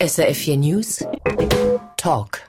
SRF4 0.00 0.56
News 0.56 1.04
Talk. 1.98 2.40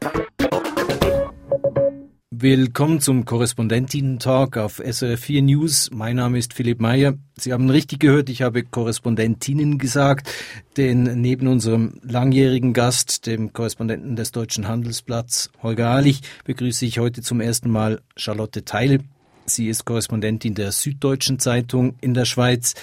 Willkommen 2.30 3.02
zum 3.02 3.26
Korrespondentinnen-Talk 3.26 4.56
auf 4.56 4.80
SRF4 4.80 5.42
News. 5.42 5.90
Mein 5.92 6.16
Name 6.16 6.38
ist 6.38 6.54
Philipp 6.54 6.80
Meyer. 6.80 7.16
Sie 7.38 7.52
haben 7.52 7.70
richtig 7.70 8.00
gehört, 8.00 8.30
ich 8.30 8.44
habe 8.44 8.64
Korrespondentinnen 8.64 9.78
gesagt, 9.78 10.32
denn 10.78 11.20
neben 11.20 11.48
unserem 11.48 12.00
langjährigen 12.04 12.72
Gast, 12.72 13.28
dem 13.28 13.52
Korrespondenten 13.52 14.16
des 14.16 14.32
Deutschen 14.32 14.70
Handelsblatts, 14.70 15.52
Holger 15.62 15.90
Ahlich, 15.90 16.22
begrüße 16.46 16.86
ich 16.86 17.00
heute 17.00 17.22
zum 17.22 17.42
ersten 17.42 17.70
Mal 17.70 18.00
Charlotte 18.16 18.64
Teil. 18.64 19.00
Sie 19.46 19.68
ist 19.68 19.84
Korrespondentin 19.84 20.56
der 20.56 20.72
Süddeutschen 20.72 21.40
Zeitung 21.40 21.96
in 22.00 22.14
der 22.14 22.24
Schweiz. 22.26 22.76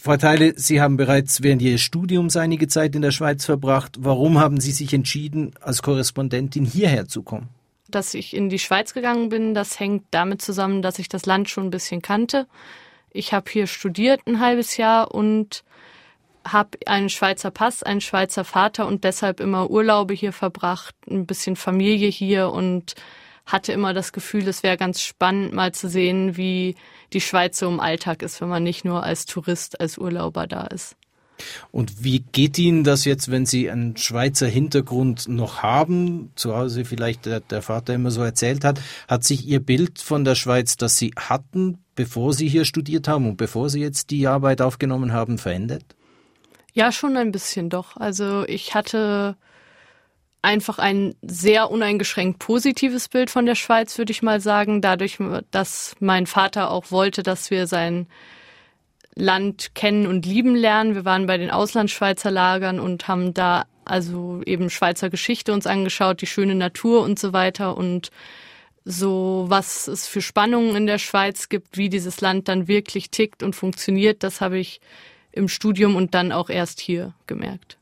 Frau 0.00 0.16
Teile, 0.16 0.52
Sie 0.56 0.80
haben 0.80 0.96
bereits 0.96 1.42
während 1.42 1.60
Ihres 1.60 1.80
Studiums 1.80 2.36
einige 2.36 2.68
Zeit 2.68 2.94
in 2.94 3.02
der 3.02 3.10
Schweiz 3.10 3.44
verbracht. 3.44 3.96
Warum 3.98 4.38
haben 4.38 4.60
Sie 4.60 4.70
sich 4.70 4.94
entschieden, 4.94 5.54
als 5.60 5.82
Korrespondentin 5.82 6.64
hierher 6.64 7.08
zu 7.08 7.24
kommen? 7.24 7.48
Dass 7.88 8.14
ich 8.14 8.34
in 8.34 8.48
die 8.48 8.60
Schweiz 8.60 8.94
gegangen 8.94 9.28
bin, 9.28 9.54
das 9.54 9.80
hängt 9.80 10.04
damit 10.12 10.40
zusammen, 10.40 10.82
dass 10.82 11.00
ich 11.00 11.08
das 11.08 11.26
Land 11.26 11.50
schon 11.50 11.66
ein 11.66 11.70
bisschen 11.70 12.00
kannte. 12.00 12.46
Ich 13.10 13.32
habe 13.32 13.50
hier 13.50 13.66
studiert 13.66 14.20
ein 14.26 14.38
halbes 14.38 14.76
Jahr 14.76 15.12
und 15.12 15.64
habe 16.46 16.78
einen 16.86 17.08
Schweizer 17.08 17.50
Pass, 17.50 17.82
einen 17.82 18.00
Schweizer 18.00 18.44
Vater 18.44 18.86
und 18.86 19.02
deshalb 19.02 19.40
immer 19.40 19.68
Urlaube 19.68 20.14
hier 20.14 20.32
verbracht, 20.32 20.94
ein 21.10 21.26
bisschen 21.26 21.56
Familie 21.56 22.08
hier 22.08 22.50
und 22.50 22.94
hatte 23.48 23.72
immer 23.72 23.94
das 23.94 24.12
Gefühl, 24.12 24.46
es 24.46 24.62
wäre 24.62 24.76
ganz 24.76 25.00
spannend, 25.00 25.54
mal 25.54 25.72
zu 25.72 25.88
sehen, 25.88 26.36
wie 26.36 26.76
die 27.12 27.20
Schweiz 27.20 27.58
so 27.58 27.66
im 27.66 27.80
Alltag 27.80 28.22
ist, 28.22 28.40
wenn 28.40 28.48
man 28.48 28.62
nicht 28.62 28.84
nur 28.84 29.02
als 29.02 29.26
Tourist, 29.26 29.80
als 29.80 29.98
Urlauber 29.98 30.46
da 30.46 30.66
ist. 30.66 30.94
Und 31.70 32.02
wie 32.04 32.20
geht 32.20 32.58
Ihnen 32.58 32.84
das 32.84 33.04
jetzt, 33.04 33.30
wenn 33.30 33.46
Sie 33.46 33.70
einen 33.70 33.96
Schweizer 33.96 34.46
Hintergrund 34.46 35.28
noch 35.28 35.62
haben? 35.62 36.32
Zu 36.34 36.56
Hause 36.56 36.84
vielleicht 36.84 37.26
der, 37.26 37.40
der, 37.40 37.62
Vater 37.62 37.94
immer 37.94 38.10
so 38.10 38.22
erzählt 38.22 38.64
hat. 38.64 38.80
Hat 39.06 39.24
sich 39.24 39.46
Ihr 39.46 39.60
Bild 39.60 40.00
von 40.00 40.24
der 40.24 40.34
Schweiz, 40.34 40.76
das 40.76 40.96
Sie 40.96 41.12
hatten, 41.16 41.78
bevor 41.94 42.32
Sie 42.32 42.48
hier 42.48 42.64
studiert 42.64 43.08
haben 43.08 43.28
und 43.28 43.36
bevor 43.36 43.70
Sie 43.70 43.80
jetzt 43.80 44.10
die 44.10 44.26
Arbeit 44.26 44.60
aufgenommen 44.60 45.12
haben, 45.12 45.38
verändert? 45.38 45.84
Ja, 46.72 46.92
schon 46.92 47.16
ein 47.16 47.32
bisschen 47.32 47.70
doch. 47.70 47.96
Also 47.96 48.44
ich 48.46 48.74
hatte 48.74 49.36
einfach 50.42 50.78
ein 50.78 51.14
sehr 51.22 51.70
uneingeschränkt 51.70 52.38
positives 52.38 53.08
Bild 53.08 53.30
von 53.30 53.46
der 53.46 53.54
Schweiz, 53.54 53.98
würde 53.98 54.12
ich 54.12 54.22
mal 54.22 54.40
sagen, 54.40 54.80
dadurch, 54.80 55.18
dass 55.50 55.96
mein 56.00 56.26
Vater 56.26 56.70
auch 56.70 56.90
wollte, 56.90 57.22
dass 57.22 57.50
wir 57.50 57.66
sein 57.66 58.06
Land 59.14 59.74
kennen 59.74 60.06
und 60.06 60.26
lieben 60.26 60.54
lernen. 60.54 60.94
Wir 60.94 61.04
waren 61.04 61.26
bei 61.26 61.38
den 61.38 61.50
Auslandsschweizer 61.50 62.30
Lagern 62.30 62.78
und 62.78 63.08
haben 63.08 63.34
da 63.34 63.66
also 63.84 64.42
eben 64.44 64.70
Schweizer 64.70 65.10
Geschichte 65.10 65.52
uns 65.52 65.66
angeschaut, 65.66 66.20
die 66.20 66.26
schöne 66.26 66.54
Natur 66.54 67.02
und 67.02 67.18
so 67.18 67.32
weiter 67.32 67.76
und 67.76 68.10
so, 68.84 69.46
was 69.48 69.88
es 69.88 70.06
für 70.06 70.22
Spannungen 70.22 70.76
in 70.76 70.86
der 70.86 70.98
Schweiz 70.98 71.48
gibt, 71.48 71.76
wie 71.76 71.88
dieses 71.88 72.20
Land 72.20 72.48
dann 72.48 72.68
wirklich 72.68 73.10
tickt 73.10 73.42
und 73.42 73.54
funktioniert, 73.56 74.22
das 74.22 74.40
habe 74.40 74.58
ich 74.58 74.80
im 75.32 75.48
Studium 75.48 75.96
und 75.96 76.14
dann 76.14 76.32
auch 76.32 76.48
erst 76.48 76.80
hier 76.80 77.12
gemerkt. 77.26 77.76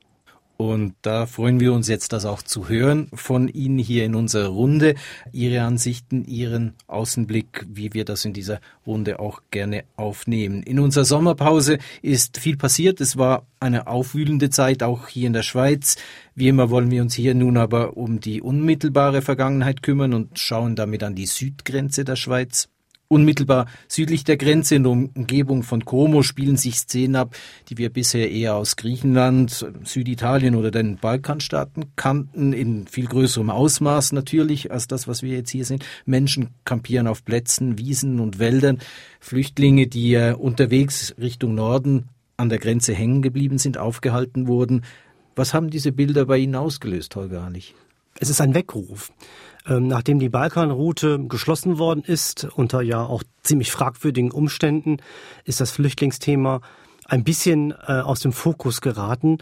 Und 0.56 0.94
da 1.02 1.26
freuen 1.26 1.60
wir 1.60 1.72
uns 1.74 1.86
jetzt, 1.86 2.12
das 2.12 2.24
auch 2.24 2.42
zu 2.42 2.68
hören 2.68 3.08
von 3.12 3.48
Ihnen 3.48 3.78
hier 3.78 4.04
in 4.04 4.14
unserer 4.14 4.48
Runde. 4.48 4.94
Ihre 5.32 5.62
Ansichten, 5.62 6.24
Ihren 6.24 6.74
Außenblick, 6.86 7.66
wie 7.68 7.92
wir 7.92 8.06
das 8.06 8.24
in 8.24 8.32
dieser 8.32 8.60
Runde 8.86 9.20
auch 9.20 9.42
gerne 9.50 9.84
aufnehmen. 9.96 10.62
In 10.62 10.80
unserer 10.80 11.04
Sommerpause 11.04 11.78
ist 12.00 12.38
viel 12.38 12.56
passiert. 12.56 13.02
Es 13.02 13.18
war 13.18 13.46
eine 13.60 13.86
aufwühlende 13.86 14.48
Zeit, 14.48 14.82
auch 14.82 15.08
hier 15.08 15.26
in 15.26 15.34
der 15.34 15.42
Schweiz. 15.42 15.96
Wie 16.34 16.48
immer 16.48 16.70
wollen 16.70 16.90
wir 16.90 17.02
uns 17.02 17.14
hier 17.14 17.34
nun 17.34 17.58
aber 17.58 17.96
um 17.96 18.20
die 18.20 18.40
unmittelbare 18.40 19.20
Vergangenheit 19.20 19.82
kümmern 19.82 20.14
und 20.14 20.38
schauen 20.38 20.74
damit 20.74 21.02
an 21.02 21.14
die 21.14 21.26
Südgrenze 21.26 22.04
der 22.04 22.16
Schweiz. 22.16 22.68
Unmittelbar 23.08 23.66
südlich 23.86 24.24
der 24.24 24.36
Grenze 24.36 24.74
in 24.74 24.82
der 24.82 24.90
Umgebung 24.90 25.62
von 25.62 25.84
Como 25.84 26.22
spielen 26.22 26.56
sich 26.56 26.76
Szenen 26.76 27.14
ab, 27.14 27.36
die 27.68 27.78
wir 27.78 27.90
bisher 27.90 28.30
eher 28.30 28.56
aus 28.56 28.74
Griechenland, 28.74 29.64
Süditalien 29.84 30.56
oder 30.56 30.72
den 30.72 30.96
Balkanstaaten 30.96 31.92
kannten, 31.94 32.52
in 32.52 32.88
viel 32.88 33.06
größerem 33.06 33.50
Ausmaß 33.50 34.10
natürlich 34.10 34.72
als 34.72 34.88
das, 34.88 35.06
was 35.06 35.22
wir 35.22 35.36
jetzt 35.36 35.50
hier 35.50 35.64
sehen. 35.64 35.84
Menschen 36.04 36.48
kampieren 36.64 37.06
auf 37.06 37.24
Plätzen, 37.24 37.78
Wiesen 37.78 38.18
und 38.18 38.40
Wäldern. 38.40 38.78
Flüchtlinge, 39.20 39.86
die 39.86 40.14
äh, 40.14 40.32
unterwegs 40.32 41.14
Richtung 41.20 41.54
Norden 41.54 42.08
an 42.36 42.48
der 42.48 42.58
Grenze 42.58 42.92
hängen 42.92 43.22
geblieben 43.22 43.58
sind, 43.58 43.78
aufgehalten 43.78 44.48
wurden. 44.48 44.82
Was 45.36 45.54
haben 45.54 45.70
diese 45.70 45.92
Bilder 45.92 46.26
bei 46.26 46.38
Ihnen 46.38 46.56
ausgelöst, 46.56 47.14
Holger 47.14 47.42
Harlich? 47.42 47.74
Es 48.18 48.30
ist 48.30 48.40
ein 48.40 48.54
Weckruf. 48.54 49.12
Ähm, 49.66 49.88
nachdem 49.88 50.18
die 50.18 50.28
Balkanroute 50.28 51.26
geschlossen 51.26 51.78
worden 51.78 52.04
ist, 52.04 52.46
unter 52.54 52.82
ja 52.82 53.04
auch 53.04 53.22
ziemlich 53.42 53.72
fragwürdigen 53.72 54.30
Umständen, 54.30 54.98
ist 55.44 55.60
das 55.60 55.72
Flüchtlingsthema 55.72 56.60
ein 57.04 57.24
bisschen 57.24 57.72
äh, 57.72 58.00
aus 58.00 58.20
dem 58.20 58.32
Fokus 58.32 58.80
geraten. 58.80 59.38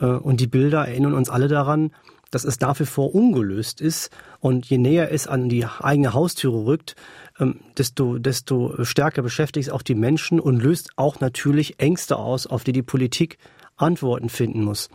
Äh, 0.00 0.06
und 0.06 0.40
die 0.40 0.46
Bilder 0.46 0.86
erinnern 0.86 1.14
uns 1.14 1.28
alle 1.28 1.48
daran, 1.48 1.92
dass 2.30 2.44
es 2.44 2.58
wie 2.60 2.86
vor 2.86 3.14
ungelöst 3.14 3.80
ist. 3.80 4.10
Und 4.40 4.66
je 4.66 4.78
näher 4.78 5.12
es 5.12 5.26
an 5.26 5.48
die 5.48 5.64
eigene 5.64 6.12
Haustüre 6.12 6.64
rückt, 6.64 6.96
ähm, 7.38 7.60
desto, 7.76 8.18
desto 8.18 8.84
stärker 8.84 9.22
beschäftigt 9.22 9.68
es 9.68 9.72
auch 9.72 9.82
die 9.82 9.94
Menschen 9.94 10.40
und 10.40 10.62
löst 10.62 10.90
auch 10.96 11.20
natürlich 11.20 11.78
Ängste 11.78 12.16
aus, 12.16 12.46
auf 12.46 12.64
die 12.64 12.72
die 12.72 12.82
Politik 12.82 13.38
Antworten 13.76 14.30
finden 14.30 14.64
muss. 14.64 14.88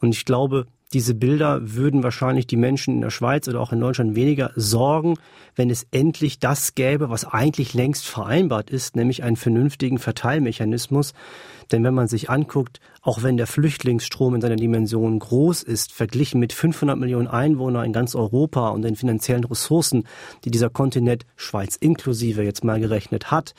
Und 0.00 0.14
ich 0.14 0.24
glaube, 0.24 0.66
diese 0.92 1.14
Bilder 1.14 1.60
würden 1.74 2.02
wahrscheinlich 2.02 2.46
die 2.46 2.56
Menschen 2.56 2.94
in 2.94 3.00
der 3.00 3.10
Schweiz 3.10 3.48
oder 3.48 3.60
auch 3.60 3.72
in 3.72 3.80
Deutschland 3.80 4.14
weniger 4.14 4.50
sorgen, 4.56 5.14
wenn 5.56 5.70
es 5.70 5.86
endlich 5.90 6.38
das 6.38 6.74
gäbe, 6.74 7.10
was 7.10 7.24
eigentlich 7.24 7.74
längst 7.74 8.06
vereinbart 8.06 8.70
ist, 8.70 8.96
nämlich 8.96 9.22
einen 9.22 9.36
vernünftigen 9.36 9.98
Verteilmechanismus. 9.98 11.14
Denn 11.70 11.84
wenn 11.84 11.94
man 11.94 12.08
sich 12.08 12.28
anguckt, 12.28 12.80
auch 13.00 13.22
wenn 13.22 13.36
der 13.36 13.46
Flüchtlingsstrom 13.46 14.34
in 14.34 14.40
seiner 14.40 14.56
Dimension 14.56 15.18
groß 15.18 15.62
ist, 15.62 15.92
verglichen 15.92 16.40
mit 16.40 16.52
500 16.52 16.98
Millionen 16.98 17.28
Einwohnern 17.28 17.84
in 17.84 17.92
ganz 17.92 18.14
Europa 18.14 18.68
und 18.68 18.82
den 18.82 18.96
finanziellen 18.96 19.44
Ressourcen, 19.44 20.04
die 20.44 20.50
dieser 20.50 20.70
Kontinent 20.70 21.24
Schweiz 21.36 21.76
inklusive 21.76 22.42
jetzt 22.42 22.64
mal 22.64 22.80
gerechnet 22.80 23.30
hat, 23.30 23.54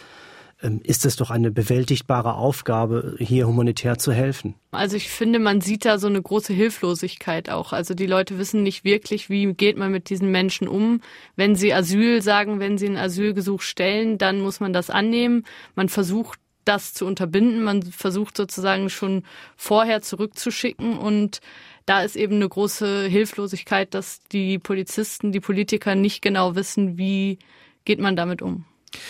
ist 0.84 1.06
es 1.06 1.16
doch 1.18 1.30
eine 1.30 1.52
bewältigbare 1.52 2.36
Aufgabe, 2.36 3.16
hier 3.20 3.48
humanitär 3.48 3.98
zu 3.98 4.14
helfen. 4.14 4.56
Also 4.72 4.96
ich 4.96 5.10
finde, 5.10 5.40
man 5.40 5.62
sieht 5.62 5.86
da 5.86 5.98
so 5.98 6.08
eine 6.08 6.22
große 6.22 6.54
Hilflosigkeit 6.54 7.50
auch. 7.50 7.74
Also 7.74 7.94
die 7.94 8.06
Leute 8.06 8.38
wissen 8.38 8.64
nicht 8.64 8.84
wirklich, 8.84 9.30
wie 9.30 9.54
geht 9.54 9.78
man 9.78 9.92
mit 9.92 10.10
diesen 10.10 10.32
Menschen 10.32 10.68
um. 10.68 11.02
Wenn 11.36 11.56
sie 11.56 11.74
Asyl 11.74 12.22
sagen, 12.22 12.60
wenn 12.60 12.78
sie 12.78 12.88
ein 12.88 12.98
Asylgesuch 12.98 13.62
stellen, 13.62 14.18
dann 14.18 14.40
muss 14.40 14.60
man 14.60 14.74
das 14.74 14.90
annehmen. 14.90 15.44
Man 15.76 15.90
versucht 15.90 16.40
das 16.66 16.94
zu 16.94 17.06
unterbinden. 17.06 17.64
Man 17.64 17.84
versucht 17.84 18.38
sozusagen 18.38 18.90
schon 18.90 19.24
vorher 19.58 20.02
zurückzuschicken 20.02 20.98
und 20.98 21.42
da 21.86 22.02
ist 22.02 22.16
eben 22.16 22.36
eine 22.36 22.48
große 22.48 23.08
Hilflosigkeit, 23.08 23.94
dass 23.94 24.22
die 24.32 24.58
Polizisten, 24.58 25.34
die 25.34 25.42
Politiker 25.42 25.96
nicht 25.96 26.22
genau 26.22 26.56
wissen, 26.56 26.98
wie 26.98 27.40
geht 27.84 28.00
man 28.00 28.16
damit 28.16 28.42
um. 28.42 28.66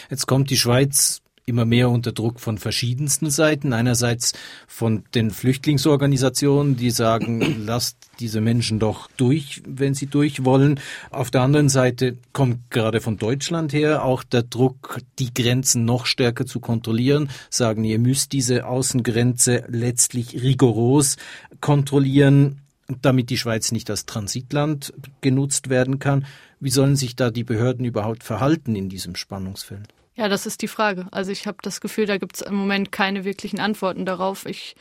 Jetzt 0.09 0.25
kommt 0.25 0.50
die 0.50 0.58
Schweiz 0.58 1.22
immer 1.45 1.65
mehr 1.65 1.89
unter 1.89 2.11
Druck 2.11 2.39
von 2.39 2.57
verschiedensten 2.57 3.29
Seiten. 3.29 3.73
Einerseits 3.73 4.33
von 4.67 5.03
den 5.13 5.31
Flüchtlingsorganisationen, 5.31 6.77
die 6.77 6.89
sagen, 6.89 7.57
lasst 7.65 7.97
diese 8.19 8.41
Menschen 8.41 8.79
doch 8.79 9.09
durch, 9.17 9.61
wenn 9.67 9.93
sie 9.93 10.07
durch 10.07 10.45
wollen. 10.45 10.79
Auf 11.11 11.31
der 11.31 11.41
anderen 11.41 11.69
Seite 11.69 12.17
kommt 12.31 12.69
gerade 12.69 13.01
von 13.01 13.17
Deutschland 13.17 13.73
her 13.73 14.05
auch 14.05 14.23
der 14.23 14.43
Druck, 14.43 14.99
die 15.19 15.33
Grenzen 15.33 15.85
noch 15.85 16.05
stärker 16.05 16.45
zu 16.45 16.59
kontrollieren, 16.59 17.29
sagen, 17.49 17.83
ihr 17.83 17.99
müsst 17.99 18.31
diese 18.31 18.65
Außengrenze 18.65 19.65
letztlich 19.67 20.41
rigoros 20.41 21.17
kontrollieren 21.59 22.59
damit 23.01 23.29
die 23.29 23.37
Schweiz 23.37 23.72
nicht 23.72 23.89
als 23.89 24.05
Transitland 24.05 24.93
genutzt 25.22 25.69
werden 25.69 25.99
kann. 25.99 26.25
Wie 26.59 26.69
sollen 26.69 26.96
sich 26.96 27.16
da 27.16 27.31
die 27.31 27.43
Behörden 27.43 27.85
überhaupt 27.85 28.23
verhalten 28.23 28.75
in 28.75 28.89
diesem 28.89 29.16
Spannungsfeld? 29.16 29.93
Ja, 30.15 30.29
das 30.29 30.45
ist 30.45 30.61
die 30.61 30.67
Frage. 30.67 31.07
Also 31.11 31.31
ich 31.31 31.47
habe 31.47 31.57
das 31.63 31.81
Gefühl, 31.81 32.05
da 32.05 32.17
gibt 32.17 32.35
es 32.35 32.41
im 32.41 32.55
Moment 32.55 32.91
keine 32.91 33.25
wirklichen 33.25 33.59
Antworten 33.59 34.05
darauf. 34.05 34.45
Ich 34.45 34.75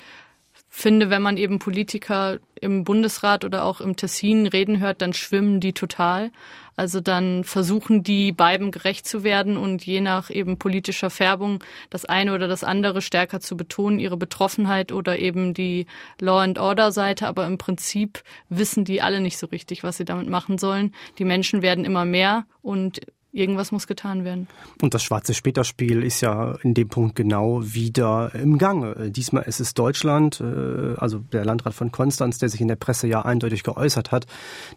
finde, 0.68 1.10
wenn 1.10 1.22
man 1.22 1.36
eben 1.36 1.58
Politiker 1.58 2.38
im 2.60 2.84
Bundesrat 2.84 3.44
oder 3.44 3.64
auch 3.64 3.80
im 3.80 3.96
Tessin 3.96 4.46
reden 4.46 4.80
hört, 4.80 5.02
dann 5.02 5.12
schwimmen 5.12 5.60
die 5.60 5.72
total. 5.72 6.30
Also 6.76 7.00
dann 7.00 7.44
versuchen 7.44 8.02
die 8.02 8.32
beiden 8.32 8.70
gerecht 8.70 9.06
zu 9.06 9.24
werden 9.24 9.58
und 9.58 9.84
je 9.84 10.00
nach 10.00 10.30
eben 10.30 10.58
politischer 10.58 11.10
Färbung 11.10 11.62
das 11.90 12.06
eine 12.06 12.34
oder 12.34 12.48
das 12.48 12.64
andere 12.64 13.02
stärker 13.02 13.40
zu 13.40 13.56
betonen, 13.56 13.98
ihre 13.98 14.16
Betroffenheit 14.16 14.92
oder 14.92 15.18
eben 15.18 15.52
die 15.52 15.86
Law 16.18 16.40
and 16.40 16.58
Order 16.58 16.92
Seite. 16.92 17.26
Aber 17.26 17.46
im 17.46 17.58
Prinzip 17.58 18.22
wissen 18.48 18.84
die 18.84 19.02
alle 19.02 19.20
nicht 19.20 19.38
so 19.38 19.46
richtig, 19.48 19.82
was 19.82 19.98
sie 19.98 20.06
damit 20.06 20.28
machen 20.28 20.56
sollen. 20.56 20.94
Die 21.18 21.24
Menschen 21.24 21.60
werden 21.62 21.84
immer 21.84 22.06
mehr 22.06 22.46
und 22.62 23.00
irgendwas 23.32 23.72
muss 23.72 23.86
getan 23.86 24.24
werden. 24.24 24.46
Und 24.82 24.92
das 24.92 25.02
schwarze 25.02 25.32
Späterspiel 25.32 26.02
ist 26.02 26.20
ja 26.20 26.52
in 26.62 26.74
dem 26.74 26.88
Punkt 26.88 27.16
genau 27.16 27.62
wieder 27.62 28.34
im 28.34 28.58
Gange. 28.58 29.10
Diesmal 29.10 29.44
ist 29.44 29.58
es 29.58 29.72
Deutschland, 29.72 30.40
äh, 30.40 30.94
also 30.98 31.18
der 31.18 31.44
Landrat 31.44 31.72
von 31.72 31.90
Konstanz, 31.90 32.38
der 32.38 32.50
sich 32.50 32.60
in 32.60 32.68
der 32.68 32.76
Presse 32.76 33.06
ja 33.06 33.22
eindeutig 33.22 33.62
geäußert 33.62 34.12
hat, 34.12 34.26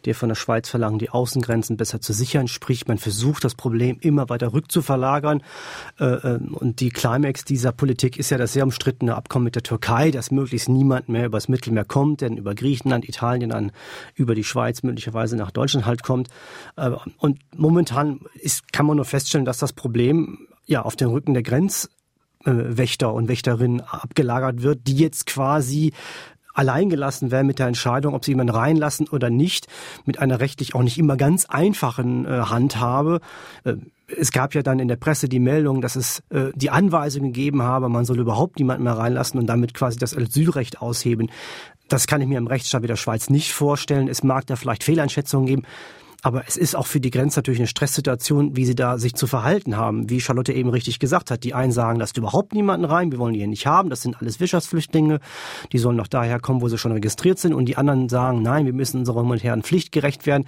der 0.05 0.15
von 0.15 0.29
der 0.29 0.35
Schweiz 0.35 0.69
verlangt, 0.69 1.01
die 1.01 1.09
Außengrenzen 1.09 1.75
besser 1.75 1.99
zu 1.99 2.13
sichern, 2.13 2.47
sprich 2.47 2.87
man 2.87 2.97
versucht 2.97 3.43
das 3.43 3.55
Problem 3.55 3.97
immer 3.99 4.29
weiter 4.29 4.53
rückzuverlagern. 4.53 5.43
Äh, 5.99 6.05
äh, 6.05 6.39
und 6.39 6.79
die 6.79 6.89
Climax 6.89 7.43
dieser 7.43 7.73
Politik 7.73 8.17
ist 8.17 8.29
ja 8.29 8.37
das 8.37 8.53
sehr 8.53 8.63
umstrittene 8.63 9.15
Abkommen 9.15 9.43
mit 9.43 9.55
der 9.55 9.63
Türkei, 9.63 10.11
dass 10.11 10.31
möglichst 10.31 10.69
niemand 10.69 11.09
mehr 11.09 11.25
übers 11.25 11.49
Mittelmeer 11.49 11.85
kommt, 11.85 12.21
denn 12.21 12.37
über 12.37 12.55
Griechenland, 12.55 13.07
Italien 13.07 13.49
dann 13.49 13.73
über 14.13 14.33
die 14.33 14.45
Schweiz 14.45 14.81
möglicherweise 14.81 15.35
nach 15.35 15.51
Deutschland 15.51 15.85
halt 15.85 16.03
kommt. 16.03 16.29
Und 17.17 17.39
momentan 17.55 18.21
ist, 18.45 18.71
kann 18.71 18.85
man 18.85 18.97
nur 18.97 19.05
feststellen, 19.05 19.45
dass 19.45 19.57
das 19.57 19.73
Problem 19.73 20.47
ja 20.65 20.83
auf 20.83 20.95
den 20.95 21.09
Rücken 21.09 21.33
der 21.33 21.43
Grenzwächter 21.43 23.13
und 23.13 23.27
Wächterinnen 23.27 23.81
abgelagert 23.81 24.61
wird, 24.61 24.87
die 24.87 24.95
jetzt 24.95 25.25
quasi 25.25 25.91
alleingelassen 26.53 27.31
werden 27.31 27.47
mit 27.47 27.59
der 27.59 27.67
Entscheidung, 27.67 28.13
ob 28.13 28.23
sie 28.23 28.31
jemanden 28.31 28.55
reinlassen 28.55 29.09
oder 29.09 29.29
nicht, 29.29 29.67
mit 30.05 30.19
einer 30.19 30.39
rechtlich 30.39 30.73
auch 30.73 30.83
nicht 30.83 30.97
immer 30.97 31.17
ganz 31.17 31.45
einfachen 31.45 32.25
äh, 32.25 32.29
Handhabe. 32.29 33.19
Äh, 33.65 33.73
es 34.07 34.31
gab 34.31 34.53
ja 34.53 34.61
dann 34.61 34.79
in 34.79 34.87
der 34.87 34.95
Presse 34.95 35.27
die 35.27 35.39
Meldung, 35.39 35.81
dass 35.81 35.95
es 35.95 36.23
äh, 36.29 36.51
die 36.55 36.69
Anweisung 36.69 37.23
gegeben 37.23 37.61
habe, 37.61 37.89
man 37.89 38.05
soll 38.05 38.19
überhaupt 38.19 38.59
niemanden 38.59 38.83
mehr 38.83 38.97
reinlassen 38.97 39.39
und 39.39 39.47
damit 39.47 39.73
quasi 39.73 39.97
das 39.99 40.15
Asylrecht 40.15 40.81
ausheben. 40.81 41.29
Das 41.89 42.07
kann 42.07 42.21
ich 42.21 42.27
mir 42.27 42.37
im 42.37 42.47
Rechtsstaat 42.47 42.83
wie 42.83 42.87
der 42.87 42.95
Schweiz 42.95 43.29
nicht 43.29 43.51
vorstellen. 43.51 44.07
Es 44.07 44.23
mag 44.23 44.45
da 44.47 44.55
vielleicht 44.55 44.83
Fehleinschätzungen 44.83 45.47
geben. 45.47 45.63
Aber 46.25 46.43
es 46.47 46.57
ist 46.57 46.75
auch 46.75 46.87
für 46.87 46.99
die 46.99 47.11
Grenze 47.11 47.37
natürlich 47.37 47.59
eine 47.59 47.67
Stresssituation, 47.67 48.55
wie 48.55 48.65
sie 48.65 48.73
da 48.73 48.97
sich 48.97 49.13
zu 49.13 49.27
verhalten 49.27 49.77
haben. 49.77 50.09
Wie 50.09 50.19
Charlotte 50.19 50.53
eben 50.53 50.69
richtig 50.69 50.97
gesagt 50.97 51.29
hat. 51.29 51.43
Die 51.43 51.53
einen 51.53 51.71
sagen, 51.71 51.99
lasst 51.99 52.17
überhaupt 52.17 52.55
niemanden 52.55 52.83
rein, 52.83 53.11
wir 53.11 53.19
wollen 53.19 53.33
die 53.33 53.41
hier 53.41 53.47
nicht 53.47 53.67
haben. 53.67 53.91
Das 53.91 54.01
sind 54.01 54.19
alles 54.19 54.39
Wirtschaftsflüchtlinge. 54.39 55.19
Die 55.71 55.77
sollen 55.77 55.97
noch 55.97 56.07
daher 56.07 56.39
kommen, 56.39 56.61
wo 56.61 56.67
sie 56.67 56.79
schon 56.79 56.93
registriert 56.93 57.37
sind. 57.37 57.53
Und 57.53 57.67
die 57.67 57.77
anderen 57.77 58.09
sagen, 58.09 58.41
nein, 58.41 58.65
wir 58.65 58.73
müssen 58.73 59.01
unserer 59.01 59.21
humanitären 59.21 59.61
Pflicht 59.61 59.91
gerecht 59.91 60.25
werden. 60.25 60.47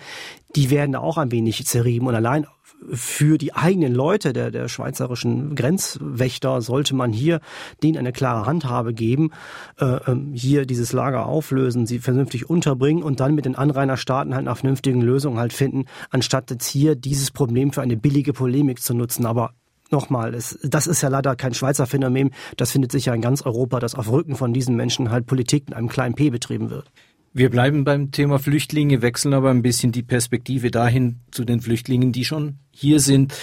Die 0.58 0.70
werden 0.70 0.92
da 0.92 1.00
auch 1.00 1.18
ein 1.18 1.32
wenig 1.32 1.66
zerrieben. 1.66 2.08
Und 2.08 2.16
allein 2.16 2.46
für 2.92 3.38
die 3.38 3.54
eigenen 3.54 3.94
Leute 3.94 4.34
der, 4.34 4.52
der 4.52 4.68
schweizerischen 4.68 5.56
Grenzwächter 5.56 6.62
sollte 6.62 6.96
man 6.96 7.12
hier 7.12 7.40
denen 7.82 7.98
eine 7.98 8.12
klare 8.12 8.46
Handhabe 8.46 8.94
geben, 8.94 9.32
äh, 9.80 9.98
ähm, 10.08 10.32
hier 10.34 10.66
dieses 10.66 10.94
Lager 10.94 11.26
auflösen, 11.26 11.88
sie 11.88 12.00
vernünftig 12.00 12.50
unterbringen 12.50 13.04
und 13.04 13.20
dann 13.20 13.36
mit 13.36 13.46
den 13.46 13.56
Anrainerstaaten 13.56 14.36
halt 14.36 14.46
nach 14.46 14.58
vernünftigen 14.58 15.02
Lösungen 15.02 15.40
halt 15.40 15.54
finden, 15.54 15.86
anstatt 16.10 16.52
jetzt 16.52 16.68
hier 16.68 16.96
dieses 16.96 17.32
Problem 17.32 17.72
für 17.72 17.82
eine 17.82 17.98
billige 17.98 18.34
Polemik 18.34 18.82
zu 18.82 18.94
nutzen. 18.94 19.26
Aber 19.26 19.54
nochmal, 19.90 20.32
das 20.32 20.88
ist 20.88 21.02
ja 21.02 21.10
leider 21.10 21.36
kein 21.36 21.54
Schweizer 21.54 21.88
Phänomen. 21.88 22.32
Das 22.58 22.72
findet 22.72 22.92
sich 22.92 23.06
ja 23.06 23.14
in 23.14 23.22
ganz 23.22 23.42
Europa, 23.42 23.80
dass 23.80 23.96
auf 23.96 24.12
Rücken 24.12 24.36
von 24.36 24.54
diesen 24.54 24.76
Menschen 24.76 25.10
halt 25.10 25.26
Politik 25.26 25.70
mit 25.70 25.78
einem 25.78 25.90
kleinen 25.90 26.16
P 26.16 26.30
betrieben 26.30 26.70
wird. 26.70 26.92
Wir 27.34 27.50
bleiben 27.50 27.84
beim 27.84 28.12
Thema 28.12 28.40
Flüchtlinge, 28.40 29.02
wechseln 29.02 29.34
aber 29.34 29.52
ein 29.52 29.62
bisschen 29.62 29.92
die 29.92 30.04
Perspektive 30.04 30.72
dahin 30.72 31.20
zu 31.32 31.46
den 31.46 31.62
Flüchtlingen, 31.62 32.12
die 32.12 32.26
schon 32.26 32.58
hier 32.72 33.00
sind. 33.00 33.34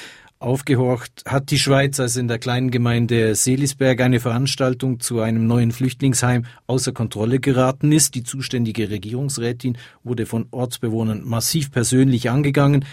Aufgehorcht 0.41 1.23
hat 1.27 1.51
die 1.51 1.59
Schweiz, 1.59 1.99
also 2.01 2.21
in 2.21 2.29
der 2.29 2.39
kleinen 2.39 2.71
Gemeinde 2.71 3.35
Seelisberg, 3.35 4.01
eine 4.01 4.21
Veranstaltung 4.21 5.01
zu 5.01 5.21
einem 5.21 5.47
neuen 5.47 5.73
Flüchtlingsheim 5.73 6.45
außer 6.67 6.93
Kontrolle 6.93 7.41
geraten 7.41 7.93
ist. 7.93 8.15
Die 8.15 8.25
zuständige 8.25 8.91
Regierungsrätin 8.91 9.79
wurde 10.03 10.27
von 10.27 10.47
Ortsbewohnern 10.51 11.23
massiv 11.25 11.71
persönlich 11.71 12.29
angegangen. 12.29 12.85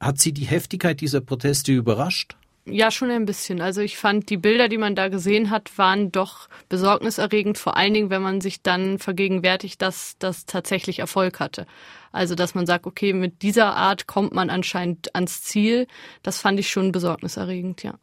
Hat 0.00 0.18
sie 0.18 0.32
die 0.32 0.46
Heftigkeit 0.46 1.00
dieser 1.02 1.20
Proteste 1.20 1.72
überrascht? 1.72 2.36
Ja, 2.66 2.90
schon 2.90 3.10
ein 3.10 3.24
bisschen. 3.24 3.60
Also 3.60 3.80
ich 3.80 3.96
fand, 3.96 4.28
die 4.28 4.36
Bilder, 4.36 4.68
die 4.68 4.78
man 4.78 4.94
da 4.94 5.08
gesehen 5.08 5.50
hat, 5.50 5.76
waren 5.78 6.12
doch 6.12 6.48
besorgniserregend, 6.68 7.58
vor 7.58 7.76
allen 7.76 7.94
Dingen, 7.94 8.10
wenn 8.10 8.22
man 8.22 8.40
sich 8.40 8.62
dann 8.62 8.98
vergegenwärtigt, 8.98 9.80
dass 9.80 10.16
das 10.18 10.44
tatsächlich 10.44 10.98
Erfolg 10.98 11.40
hatte. 11.40 11.66
Also 12.12 12.34
dass 12.34 12.54
man 12.54 12.66
sagt, 12.66 12.86
okay, 12.86 13.12
mit 13.12 13.42
dieser 13.42 13.74
Art 13.76 14.06
kommt 14.06 14.34
man 14.34 14.50
anscheinend 14.50 15.14
ans 15.14 15.42
Ziel. 15.42 15.86
Das 16.22 16.38
fand 16.38 16.60
ich 16.60 16.70
schon 16.70 16.92
besorgniserregend, 16.92 17.82
ja. 17.82 17.94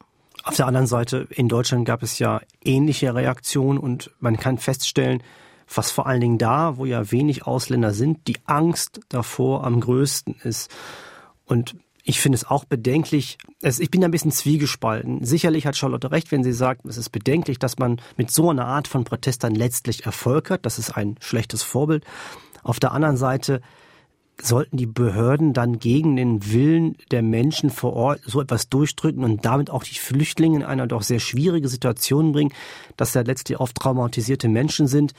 Auf 0.43 0.55
der 0.55 0.67
anderen 0.67 0.87
Seite, 0.87 1.27
in 1.29 1.49
Deutschland 1.49 1.85
gab 1.85 2.03
es 2.03 2.19
ja 2.19 2.41
ähnliche 2.63 3.13
Reaktionen 3.13 3.77
und 3.77 4.11
man 4.19 4.37
kann 4.37 4.57
feststellen, 4.57 5.21
was 5.73 5.91
vor 5.91 6.07
allen 6.07 6.21
Dingen 6.21 6.37
da, 6.37 6.77
wo 6.77 6.85
ja 6.85 7.11
wenig 7.11 7.45
Ausländer 7.45 7.93
sind, 7.93 8.27
die 8.27 8.37
Angst 8.45 9.01
davor 9.09 9.65
am 9.65 9.81
größten 9.81 10.35
ist. 10.43 10.73
Und 11.45 11.75
ich 12.07 12.21
finde 12.21 12.37
es 12.37 12.45
auch 12.45 12.63
bedenklich. 12.63 13.37
Es, 13.61 13.79
ich 13.79 13.91
bin 13.91 14.03
ein 14.03 14.11
bisschen 14.11 14.31
zwiegespalten. 14.31 15.25
Sicherlich 15.25 15.65
hat 15.65 15.75
Charlotte 15.75 16.09
recht, 16.09 16.31
wenn 16.31 16.41
sie 16.41 16.53
sagt, 16.53 16.85
es 16.85 16.95
ist 16.95 17.09
bedenklich, 17.09 17.59
dass 17.59 17.77
man 17.79 18.01
mit 18.15 18.31
so 18.31 18.49
einer 18.49 18.65
Art 18.65 18.87
von 18.87 19.03
Protest 19.03 19.43
dann 19.43 19.53
letztlich 19.53 20.05
Erfolg 20.05 20.49
hat. 20.49 20.65
Das 20.65 20.79
ist 20.79 20.91
ein 20.91 21.17
schlechtes 21.19 21.63
Vorbild. 21.63 22.05
Auf 22.63 22.79
der 22.79 22.93
anderen 22.93 23.17
Seite 23.17 23.61
sollten 24.41 24.77
die 24.77 24.85
Behörden 24.85 25.51
dann 25.51 25.79
gegen 25.79 26.15
den 26.15 26.49
Willen 26.49 26.95
der 27.11 27.23
Menschen 27.23 27.69
vor 27.69 27.93
Ort 27.93 28.21
so 28.25 28.39
etwas 28.39 28.69
durchdrücken 28.69 29.25
und 29.25 29.43
damit 29.43 29.69
auch 29.69 29.83
die 29.83 29.95
Flüchtlinge 29.95 30.57
in 30.57 30.63
eine 30.63 30.87
doch 30.87 31.01
sehr 31.01 31.19
schwierige 31.19 31.67
Situation 31.67 32.31
bringen, 32.31 32.53
dass 32.95 33.11
da 33.11 33.21
letztlich 33.21 33.59
oft 33.59 33.75
traumatisierte 33.75 34.47
Menschen 34.47 34.87
sind. 34.87 35.13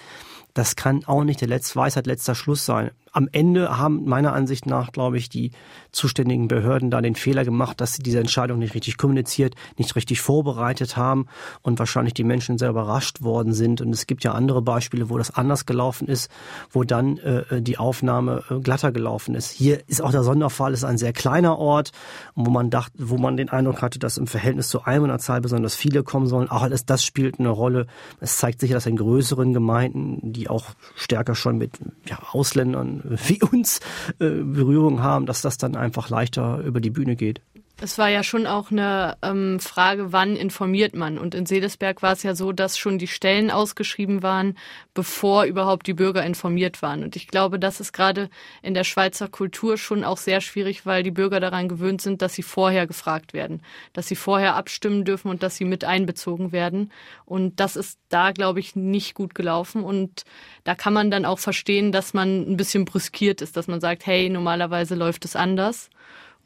Das 0.54 0.74
kann 0.74 1.04
auch 1.04 1.24
nicht 1.24 1.42
der 1.42 1.48
letzte 1.48 1.76
Weisheit 1.76 2.06
letzter 2.06 2.34
Schluss 2.34 2.64
sein 2.64 2.92
am 3.12 3.28
Ende 3.32 3.78
haben 3.78 4.04
meiner 4.04 4.32
Ansicht 4.32 4.66
nach, 4.66 4.92
glaube 4.92 5.18
ich, 5.18 5.28
die 5.28 5.52
zuständigen 5.92 6.48
Behörden 6.48 6.90
da 6.90 7.00
den 7.00 7.14
Fehler 7.14 7.44
gemacht, 7.44 7.80
dass 7.80 7.94
sie 7.94 8.02
diese 8.02 8.20
Entscheidung 8.20 8.58
nicht 8.58 8.74
richtig 8.74 8.96
kommuniziert, 8.96 9.54
nicht 9.76 9.94
richtig 9.96 10.20
vorbereitet 10.20 10.96
haben 10.96 11.26
und 11.62 11.78
wahrscheinlich 11.78 12.14
die 12.14 12.24
Menschen 12.24 12.58
sehr 12.58 12.70
überrascht 12.70 13.22
worden 13.22 13.52
sind. 13.52 13.80
Und 13.80 13.92
es 13.92 14.06
gibt 14.06 14.24
ja 14.24 14.32
andere 14.32 14.62
Beispiele, 14.62 15.10
wo 15.10 15.18
das 15.18 15.34
anders 15.34 15.66
gelaufen 15.66 16.08
ist, 16.08 16.30
wo 16.70 16.84
dann 16.84 17.18
äh, 17.18 17.62
die 17.62 17.78
Aufnahme 17.78 18.44
äh, 18.50 18.60
glatter 18.60 18.92
gelaufen 18.92 19.34
ist. 19.34 19.50
Hier 19.50 19.82
ist 19.88 20.02
auch 20.02 20.10
der 20.10 20.22
Sonderfall, 20.22 20.72
ist 20.72 20.84
ein 20.84 20.98
sehr 20.98 21.12
kleiner 21.12 21.58
Ort, 21.58 21.92
wo 22.34 22.50
man 22.50 22.70
dachte, 22.70 22.92
wo 22.98 23.16
man 23.16 23.36
den 23.36 23.48
Eindruck 23.48 23.82
hatte, 23.82 23.98
dass 23.98 24.18
im 24.18 24.26
Verhältnis 24.26 24.68
zur 24.68 24.86
Einwohnerzahl 24.86 25.40
besonders 25.40 25.74
viele 25.74 26.02
kommen 26.02 26.26
sollen. 26.26 26.48
Auch 26.50 26.62
alles 26.62 26.84
das 26.84 27.04
spielt 27.04 27.38
eine 27.38 27.50
Rolle. 27.50 27.86
Es 28.20 28.38
zeigt 28.38 28.60
sich, 28.60 28.70
dass 28.70 28.86
in 28.86 28.96
größeren 28.96 29.52
Gemeinden, 29.52 30.32
die 30.32 30.48
auch 30.48 30.66
stärker 30.94 31.34
schon 31.34 31.58
mit 31.58 31.72
ja, 32.06 32.18
Ausländern 32.32 32.97
wie 33.04 33.40
uns 33.42 33.80
äh, 34.18 34.28
Berührung 34.28 35.02
haben, 35.02 35.26
dass 35.26 35.42
das 35.42 35.58
dann 35.58 35.76
einfach 35.76 36.10
leichter 36.10 36.58
über 36.58 36.80
die 36.80 36.90
Bühne 36.90 37.16
geht. 37.16 37.40
Es 37.80 37.96
war 37.96 38.08
ja 38.08 38.24
schon 38.24 38.48
auch 38.48 38.72
eine 38.72 39.16
ähm, 39.22 39.60
Frage, 39.60 40.12
wann 40.12 40.34
informiert 40.34 40.96
man? 40.96 41.16
Und 41.16 41.36
in 41.36 41.46
Sedesberg 41.46 42.02
war 42.02 42.12
es 42.12 42.24
ja 42.24 42.34
so, 42.34 42.50
dass 42.50 42.76
schon 42.76 42.98
die 42.98 43.06
Stellen 43.06 43.52
ausgeschrieben 43.52 44.24
waren, 44.24 44.58
bevor 44.94 45.44
überhaupt 45.44 45.86
die 45.86 45.94
Bürger 45.94 46.26
informiert 46.26 46.82
waren. 46.82 47.04
Und 47.04 47.14
ich 47.14 47.28
glaube, 47.28 47.60
das 47.60 47.78
ist 47.78 47.92
gerade 47.92 48.30
in 48.62 48.74
der 48.74 48.82
Schweizer 48.82 49.28
Kultur 49.28 49.78
schon 49.78 50.02
auch 50.02 50.16
sehr 50.16 50.40
schwierig, 50.40 50.86
weil 50.86 51.04
die 51.04 51.12
Bürger 51.12 51.38
daran 51.38 51.68
gewöhnt 51.68 52.02
sind, 52.02 52.20
dass 52.20 52.34
sie 52.34 52.42
vorher 52.42 52.88
gefragt 52.88 53.32
werden, 53.32 53.62
dass 53.92 54.08
sie 54.08 54.16
vorher 54.16 54.56
abstimmen 54.56 55.04
dürfen 55.04 55.28
und 55.28 55.44
dass 55.44 55.54
sie 55.54 55.64
mit 55.64 55.84
einbezogen 55.84 56.50
werden. 56.50 56.90
Und 57.26 57.60
das 57.60 57.76
ist 57.76 58.00
da, 58.08 58.32
glaube 58.32 58.58
ich, 58.58 58.74
nicht 58.74 59.14
gut 59.14 59.36
gelaufen. 59.36 59.84
Und 59.84 60.24
da 60.64 60.74
kann 60.74 60.94
man 60.94 61.12
dann 61.12 61.24
auch 61.24 61.38
verstehen, 61.38 61.92
dass 61.92 62.12
man 62.12 62.42
ein 62.42 62.56
bisschen 62.56 62.84
brüskiert 62.84 63.40
ist, 63.40 63.56
dass 63.56 63.68
man 63.68 63.80
sagt, 63.80 64.04
hey, 64.04 64.28
normalerweise 64.30 64.96
läuft 64.96 65.24
es 65.24 65.36
anders. 65.36 65.90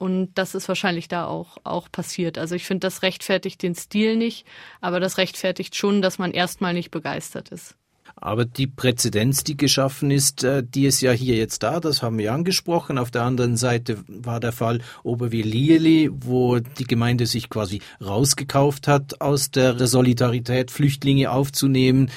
Und 0.02 0.30
das 0.34 0.56
ist 0.56 0.66
wahrscheinlich 0.66 1.06
da 1.06 1.26
auch, 1.26 1.58
auch 1.62 1.88
passiert. 1.88 2.36
Also 2.36 2.56
ich 2.56 2.64
finde, 2.64 2.80
das 2.88 3.02
rechtfertigt 3.02 3.62
den 3.62 3.76
Stil 3.76 4.16
nicht, 4.16 4.44
aber 4.80 4.98
das 4.98 5.16
rechtfertigt 5.16 5.76
schon, 5.76 6.02
dass 6.02 6.18
man 6.18 6.32
erstmal 6.32 6.74
nicht 6.74 6.90
begeistert 6.90 7.50
ist. 7.50 7.76
Aber 8.16 8.44
die 8.44 8.66
Präzedenz, 8.66 9.44
die 9.44 9.56
geschaffen 9.56 10.10
ist, 10.10 10.42
äh, 10.42 10.64
die 10.64 10.86
ist 10.86 11.02
ja 11.02 11.12
hier 11.12 11.36
jetzt 11.36 11.62
da, 11.62 11.78
das 11.78 12.02
haben 12.02 12.18
wir 12.18 12.32
angesprochen. 12.32 12.98
Auf 12.98 13.12
der 13.12 13.22
anderen 13.22 13.56
Seite 13.56 13.98
war 14.08 14.40
der 14.40 14.50
Fall 14.50 14.80
Oberwil-Lieli, 15.04 16.10
wo 16.12 16.58
die 16.58 16.84
Gemeinde 16.84 17.26
sich 17.26 17.48
quasi 17.48 17.80
rausgekauft 18.04 18.88
hat, 18.88 19.20
aus 19.20 19.52
der 19.52 19.86
Solidarität 19.86 20.72
Flüchtlinge 20.72 21.30
aufzunehmen 21.30 22.10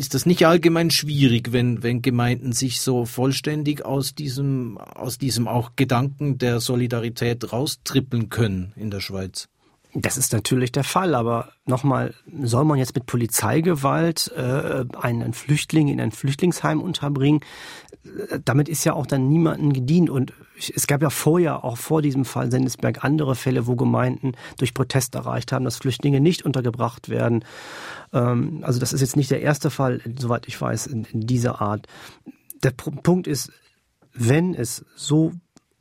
ist 0.00 0.14
das 0.14 0.24
nicht 0.24 0.46
allgemein 0.46 0.90
schwierig, 0.90 1.52
wenn, 1.52 1.82
wenn 1.82 2.00
Gemeinden 2.00 2.52
sich 2.52 2.80
so 2.80 3.04
vollständig 3.04 3.84
aus 3.84 4.14
diesem, 4.14 4.78
aus 4.78 5.18
diesem 5.18 5.46
auch 5.46 5.72
Gedanken 5.76 6.38
der 6.38 6.60
Solidarität 6.60 7.52
raustrippeln 7.52 8.30
können 8.30 8.72
in 8.76 8.90
der 8.90 9.00
Schweiz? 9.00 9.49
Das 9.94 10.16
ist 10.16 10.32
natürlich 10.32 10.70
der 10.70 10.84
Fall, 10.84 11.14
aber 11.16 11.52
nochmal, 11.66 12.14
soll 12.42 12.64
man 12.64 12.78
jetzt 12.78 12.94
mit 12.94 13.06
Polizeigewalt 13.06 14.32
äh, 14.36 14.84
einen 15.00 15.32
Flüchtling 15.32 15.88
in 15.88 16.00
ein 16.00 16.12
Flüchtlingsheim 16.12 16.80
unterbringen? 16.80 17.40
Damit 18.44 18.68
ist 18.68 18.84
ja 18.84 18.92
auch 18.92 19.06
dann 19.06 19.28
niemandem 19.28 19.72
gedient. 19.72 20.08
Und 20.08 20.32
es 20.56 20.86
gab 20.86 21.02
ja 21.02 21.10
vorher, 21.10 21.64
auch 21.64 21.76
vor 21.76 22.02
diesem 22.02 22.24
Fall 22.24 22.52
Sendesberg, 22.52 23.04
andere 23.04 23.34
Fälle, 23.34 23.66
wo 23.66 23.74
Gemeinden 23.74 24.32
durch 24.58 24.74
Protest 24.74 25.16
erreicht 25.16 25.50
haben, 25.50 25.64
dass 25.64 25.78
Flüchtlinge 25.78 26.20
nicht 26.20 26.44
untergebracht 26.44 27.08
werden. 27.08 27.44
Ähm, 28.12 28.60
also 28.62 28.78
das 28.78 28.92
ist 28.92 29.00
jetzt 29.00 29.16
nicht 29.16 29.30
der 29.30 29.42
erste 29.42 29.70
Fall, 29.70 30.00
soweit 30.16 30.46
ich 30.46 30.60
weiß, 30.60 30.86
in, 30.86 31.04
in 31.04 31.26
dieser 31.26 31.60
Art. 31.60 31.88
Der 32.62 32.70
Punkt 32.70 33.26
ist, 33.26 33.50
wenn 34.12 34.54
es 34.54 34.84
so 34.94 35.32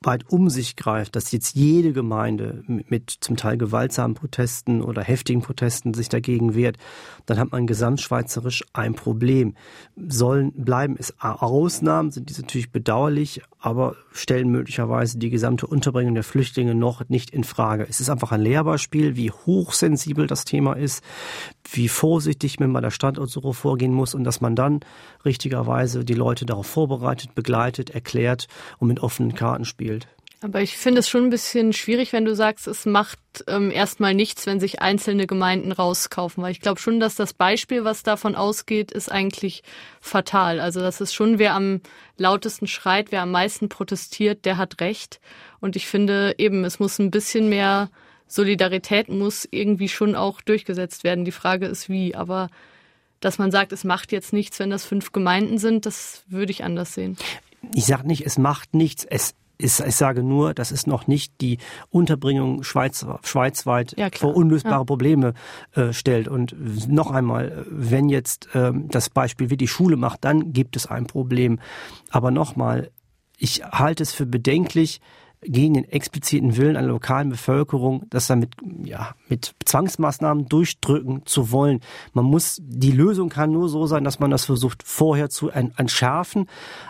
weit 0.02 0.30
um 0.30 0.50
sich 0.50 0.76
greift, 0.78 1.16
dass 1.16 1.32
jetzt 1.32 1.56
jede 1.56 1.92
Gemeinde 1.92 2.64
mit 2.68 3.10
zum 3.20 3.36
Teil 3.36 3.58
gewaltsamen 3.58 4.16
Protesten 4.16 4.82
oder 4.82 5.02
heftigen 5.04 5.42
Protesten 5.42 5.94
sich 5.94 6.08
dagegen 6.08 6.56
wehrt, 6.56 6.78
dann 7.26 7.38
hat 7.38 7.52
man 7.52 7.68
gesamtschweizerisch 7.68 8.64
ein 8.72 8.94
Problem. 8.94 9.56
Sollen 9.98 10.54
bleiben 10.54 10.96
es 10.98 11.14
Ausnahmen, 11.20 12.12
sind 12.12 12.30
diese 12.30 12.42
natürlich 12.42 12.72
bedauerlich, 12.72 13.42
aber 13.60 13.98
stellen 14.14 14.50
möglicherweise 14.50 15.18
die 15.18 15.30
gesamte 15.30 15.68
Unterbringung 15.68 16.14
der 16.14 16.24
Flüchtlinge 16.24 16.76
noch 16.76 17.10
nicht 17.10 17.32
in 17.32 17.44
Frage. 17.44 17.86
Es 17.90 18.00
ist 18.00 18.10
einfach 18.10 18.32
ein 18.32 18.42
Lehrbeispiel, 18.42 19.18
wie 19.18 19.32
hochsensibel 19.32 20.28
das 20.28 20.46
Thema 20.46 20.74
ist, 20.74 21.04
wie 21.72 21.88
vorsichtig 21.88 22.60
man 22.60 22.74
bei 22.74 22.82
der 22.82 22.92
Standortsuche 22.92 23.54
vorgehen 23.54 23.94
muss 23.94 24.14
und 24.14 24.24
dass 24.24 24.42
man 24.42 24.56
dann 24.56 24.80
richtigerweise 25.26 26.04
die 26.06 26.14
Leute 26.14 26.46
darauf 26.46 26.68
vorbereitet, 26.68 27.36
begleitet, 27.36 27.90
erklärt 27.90 28.48
und 28.78 28.88
mit 28.88 29.02
offenen 29.02 29.36
Karten 29.36 29.66
spielt. 29.66 30.08
Aber 30.42 30.62
ich 30.62 30.78
finde 30.78 31.00
es 31.00 31.10
schon 31.10 31.26
ein 31.26 31.30
bisschen 31.30 31.74
schwierig, 31.74 32.14
wenn 32.14 32.24
du 32.24 32.34
sagst, 32.34 32.66
es 32.68 32.86
macht 32.86 33.20
ähm, 33.48 33.72
erstmal 33.72 34.14
nichts, 34.14 34.46
wenn 34.46 34.62
sich 34.62 34.82
einzelne 34.82 35.28
Gemeinden 35.28 35.74
rauskaufen. 35.74 36.42
Weil 36.42 36.54
ich 36.54 36.62
glaube 36.62 36.80
schon, 36.80 37.02
dass 37.02 37.16
das 37.16 37.34
Beispiel, 37.34 37.84
was 37.84 38.04
davon 38.04 38.36
ausgeht, 38.36 38.90
ist 38.94 39.12
eigentlich 39.12 39.64
fatal. 40.00 40.62
Also 40.62 40.80
das 40.80 41.02
ist 41.02 41.14
schon, 41.14 41.40
wer 41.40 41.56
am 41.56 41.82
lautesten 42.16 42.68
schreit, 42.68 43.12
wer 43.12 43.24
am 43.24 43.32
meisten 43.32 43.68
protestiert, 43.68 44.46
der 44.46 44.56
hat 44.56 44.80
recht. 44.80 45.20
Und 45.60 45.76
ich 45.76 45.88
finde 45.88 46.36
eben, 46.38 46.64
es 46.64 46.80
muss 46.80 47.00
ein 47.00 47.12
bisschen 47.12 47.50
mehr 47.50 47.90
Solidarität 48.30 49.10
muss 49.10 49.48
irgendwie 49.52 49.90
schon 49.90 50.16
auch 50.16 50.40
durchgesetzt 50.40 51.04
werden. 51.04 51.26
Die 51.26 51.32
Frage 51.32 51.66
ist 51.66 51.90
wie. 51.90 52.16
Aber 52.16 52.50
dass 53.20 53.38
man 53.38 53.52
sagt, 53.52 53.74
es 53.74 53.84
macht 53.84 54.12
jetzt 54.14 54.32
nichts, 54.32 54.60
wenn 54.60 54.70
das 54.70 54.86
fünf 54.86 55.12
Gemeinden 55.12 55.58
sind, 55.58 55.86
das 55.86 56.24
würde 56.28 56.52
ich 56.52 56.64
anders 56.64 56.94
sehen. 56.94 57.18
Ich 57.74 57.86
sage 57.86 58.08
nicht, 58.08 58.26
es 58.26 58.38
macht 58.38 58.74
nichts. 58.74 59.04
Es 59.04 59.34
ist, 59.58 59.82
ich 59.82 59.96
sage 59.96 60.24
nur, 60.24 60.54
das 60.54 60.72
ist 60.72 60.88
noch 60.88 61.08
nicht 61.08 61.42
die 61.42 61.58
Unterbringung 61.90 62.64
Schweiz, 62.64 63.06
schweizweit 63.24 63.94
ja, 63.98 64.08
vor 64.16 64.36
unlösbare 64.36 64.82
ja. 64.82 64.86
Probleme 64.86 65.34
äh, 65.74 65.92
stellt. 65.92 66.30
Und 66.30 66.56
noch 66.88 67.12
einmal, 67.12 67.66
wenn 67.70 68.08
jetzt 68.08 68.48
ähm, 68.54 68.88
das 68.90 69.10
Beispiel 69.10 69.50
wie 69.50 69.58
die 69.58 69.68
Schule 69.68 69.98
macht, 69.98 70.24
dann 70.24 70.54
gibt 70.54 70.78
es 70.78 70.86
ein 70.86 71.08
Problem. 71.08 71.60
Aber 72.10 72.32
nochmal, 72.32 72.90
ich 73.38 73.64
halte 73.64 74.04
es 74.04 74.14
für 74.14 74.26
bedenklich, 74.26 75.02
gegen 75.42 75.76
den 75.76 75.86
expliziten 75.86 76.58
Willen 76.58 76.76
einer 76.76 76.90
lokalen 76.90 77.30
Bevölkerung, 77.30 78.06
das 78.10 78.28
damit 78.28 78.56
ja 78.84 79.16
mit 79.28 79.56
Zwangsmaßnahmen 79.64 80.48
durchdrücken 80.48 81.26
zu 81.26 81.52
wollen. 81.52 81.80
Man 82.14 82.26
muss 82.26 82.58
die 82.62 82.92
Lösung 82.92 83.30
kann 83.30 83.52
nur 83.52 83.70
so 83.70 83.86
sein, 83.86 84.04
dass 84.04 84.20
man 84.20 84.32
das 84.32 84.46
versucht 84.46 84.84
vorher 84.84 85.30
zu 85.30 85.50
entschärfen, 85.50 86.50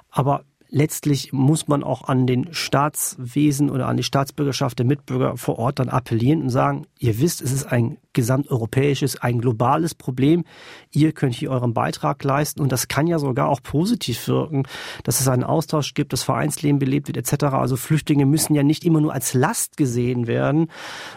aber 0.09 0.45
letztlich 0.69 1.33
muss 1.33 1.67
man 1.67 1.83
auch 1.83 2.07
an 2.07 2.27
den 2.27 2.53
Staatswesen 2.53 3.69
oder 3.69 3.87
an 3.87 3.97
die 3.97 4.03
Staatsbürgerschaft 4.03 4.77
der 4.77 4.85
Mitbürger 4.85 5.37
vor 5.37 5.57
Ort 5.57 5.79
dann 5.79 5.89
appellieren 5.89 6.43
und 6.43 6.49
sagen, 6.49 6.85
ihr 6.99 7.19
wisst, 7.19 7.41
es 7.41 7.51
ist 7.51 7.65
ein 7.65 7.97
gesamteuropäisches, 8.13 9.21
ein 9.21 9.39
globales 9.39 9.95
Problem. 9.95 10.43
Ihr 10.91 11.11
könnt 11.11 11.35
hier 11.35 11.51
euren 11.51 11.73
Beitrag 11.73 12.23
leisten 12.23 12.61
und 12.61 12.71
das 12.71 12.87
kann 12.87 13.07
ja 13.07 13.19
sogar 13.19 13.49
auch 13.49 13.61
positiv 13.61 14.27
wirken, 14.27 14.63
dass 15.03 15.19
es 15.19 15.27
einen 15.27 15.43
Austausch 15.43 15.93
gibt, 15.93 16.13
das 16.13 16.23
Vereinsleben 16.23 16.79
belebt 16.79 17.07
wird 17.07 17.17
etc. 17.17 17.45
Also 17.45 17.75
Flüchtlinge 17.75 18.25
müssen 18.25 18.55
ja 18.55 18.63
nicht 18.63 18.83
immer 18.83 19.01
nur 19.01 19.13
als 19.13 19.33
Last 19.33 19.77
gesehen 19.77 20.27
werden. 20.27 20.67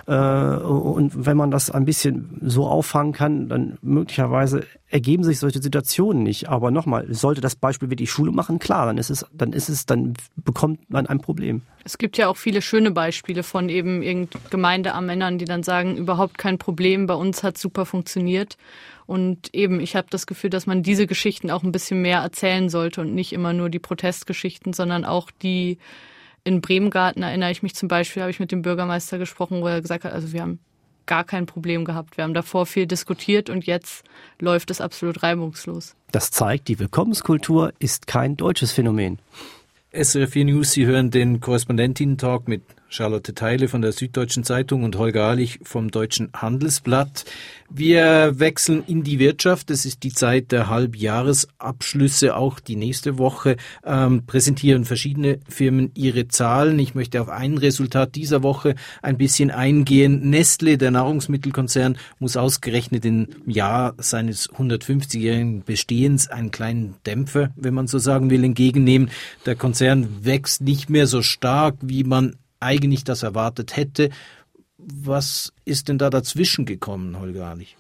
Äh, 0.07 0.15
und 0.15 1.27
wenn 1.27 1.37
man 1.37 1.51
das 1.51 1.71
ein 1.71 1.85
bisschen 1.85 2.39
so 2.43 2.67
auffangen 2.67 3.13
kann, 3.13 3.49
dann 3.49 3.79
möglicherweise 3.83 4.65
ergeben 4.93 5.25
sich 5.25 5.39
solche 5.39 5.63
Situationen 5.63 6.23
nicht. 6.23 6.49
Aber 6.49 6.71
nochmal, 6.71 7.07
sollte 7.13 7.41
das 7.41 7.57
Beispiel 7.57 7.91
wie 7.91 7.97
die 7.97 8.07
Schule 8.07 8.31
machen, 8.31 8.59
klar, 8.59 8.87
dann 8.87 8.99
ist 8.99 9.11
es, 9.11 9.27
dann 9.43 9.53
ist 9.53 9.69
es, 9.69 9.87
dann 9.87 10.15
bekommt 10.37 10.89
man 10.89 11.07
ein 11.07 11.21
Problem. 11.21 11.63
Es 11.85 11.99
gibt 11.99 12.17
ja 12.17 12.29
auch 12.29 12.37
viele 12.37 12.63
schöne 12.63 12.93
Beispiele 12.93 13.43
von 13.43 13.69
eben 13.69 14.29
Gemeindearmännern, 14.51 15.39
die 15.39 15.47
dann 15.47 15.65
sagen, 15.65 15.97
überhaupt 15.97 16.39
kein 16.39 16.59
Problem, 16.59 17.07
bei 17.07 17.15
uns 17.15 17.43
hat 17.43 17.59
super 17.59 17.85
funktioniert. 17.85 18.57
Und 19.07 19.53
eben, 19.53 19.81
ich 19.81 19.97
habe 19.97 20.07
das 20.11 20.29
Gefühl, 20.29 20.51
dass 20.51 20.67
man 20.67 20.85
diese 20.85 21.09
Geschichten 21.09 21.51
auch 21.51 21.65
ein 21.65 21.73
bisschen 21.73 22.01
mehr 22.03 22.21
erzählen 22.21 22.69
sollte 22.69 23.01
und 23.01 23.15
nicht 23.15 23.33
immer 23.33 23.53
nur 23.53 23.69
die 23.69 23.81
Protestgeschichten, 23.81 24.73
sondern 24.73 25.05
auch 25.05 25.31
die 25.43 25.79
in 26.45 26.61
Bremengarten 26.61 27.23
erinnere 27.23 27.51
ich 27.51 27.63
mich 27.63 27.75
zum 27.75 27.89
Beispiel, 27.89 28.23
habe 28.23 28.31
ich 28.31 28.41
mit 28.41 28.53
dem 28.53 28.63
Bürgermeister 28.63 29.19
gesprochen, 29.19 29.61
wo 29.61 29.67
er 29.67 29.81
gesagt 29.81 30.05
hat, 30.05 30.13
also 30.13 30.33
wir 30.33 30.43
haben 30.43 30.61
gar 31.07 31.25
kein 31.25 31.47
Problem 31.47 31.85
gehabt. 31.85 32.17
Wir 32.17 32.25
haben 32.25 32.35
davor 32.35 32.67
viel 32.67 32.87
diskutiert 32.87 33.51
und 33.51 33.65
jetzt 33.67 34.05
läuft 34.39 34.71
es 34.71 34.81
absolut 34.81 35.23
reibungslos. 35.23 35.95
Das 36.11 36.31
zeigt, 36.31 36.69
die 36.69 36.79
Willkommenskultur 36.79 37.73
ist 37.79 38.07
kein 38.07 38.37
deutsches 38.37 38.73
Phänomen. 38.73 39.19
SRF4 39.93 40.45
News, 40.45 40.73
Sie 40.73 40.87
hören 40.87 41.11
den 41.11 41.41
Korrespondentinnen-Talk 41.41 42.49
mit 42.49 42.63
Charlotte 42.93 43.33
Teile 43.33 43.69
von 43.69 43.81
der 43.81 43.93
Süddeutschen 43.93 44.45
Zeitung 44.45 44.85
und 44.85 44.99
Holger 44.99 45.25
Ahlich 45.25 45.61
vom 45.63 45.91
Deutschen 45.91 46.29
Handelsblatt. 46.35 47.25
Wir 47.71 48.39
wechseln 48.39 48.85
in 48.87 49.03
die 49.03 49.19
Wirtschaft. 49.19 49.71
Es 49.71 49.87
ist 49.87 50.03
die 50.03 50.13
Zeit 50.13 50.53
der 50.53 50.69
Halbjahresabschlüsse. 50.69 52.37
Auch 52.37 52.61
die 52.61 52.77
nächste 52.77 53.17
Woche 53.17 53.57
ähm, 53.83 54.27
präsentieren 54.27 54.85
verschiedene 54.85 55.41
Firmen 55.49 55.91
ihre 55.95 56.29
Zahlen. 56.29 56.79
Ich 56.79 56.95
möchte 56.95 57.23
auf 57.23 57.31
ein 57.31 57.57
Resultat 57.57 58.15
dieser 58.15 58.43
Woche 58.43 58.75
ein 59.01 59.17
bisschen 59.17 59.51
eingehen. 59.51 60.29
Nestle, 60.29 60.77
der 60.77 60.91
Nahrungsmittelkonzern, 60.91 61.97
muss 62.19 62.37
ausgerechnet 62.37 63.07
im 63.07 63.29
Jahr 63.47 63.95
seines 63.97 64.51
150-jährigen 64.51 65.65
Bestehens 65.65 66.29
einen 66.29 66.51
kleinen 66.51 66.97
Dämpfer, 67.07 67.55
wenn 67.57 67.73
man 67.73 67.87
so 67.87 67.99
sagen 67.99 68.29
will, 68.29 68.45
entgegennehmen. 68.45 69.09
Der 69.47 69.57
Konzern 69.57 70.27
wächst 70.27 70.61
nicht 70.61 70.91
mehr 70.91 71.07
so 71.07 71.23
stark, 71.23 71.77
wie 71.81 72.05
man 72.05 72.37
eigentlich 72.63 73.05
das 73.05 73.23
erwartet 73.23 73.77
hätte. 73.77 74.11
Was 74.79 75.53
ist 75.65 75.89
denn 75.89 75.99
da 75.99 76.11
dazwischen 76.11 76.65
gekommen, 76.67 77.19
Holger 77.19 77.47
Harlich? 77.47 77.77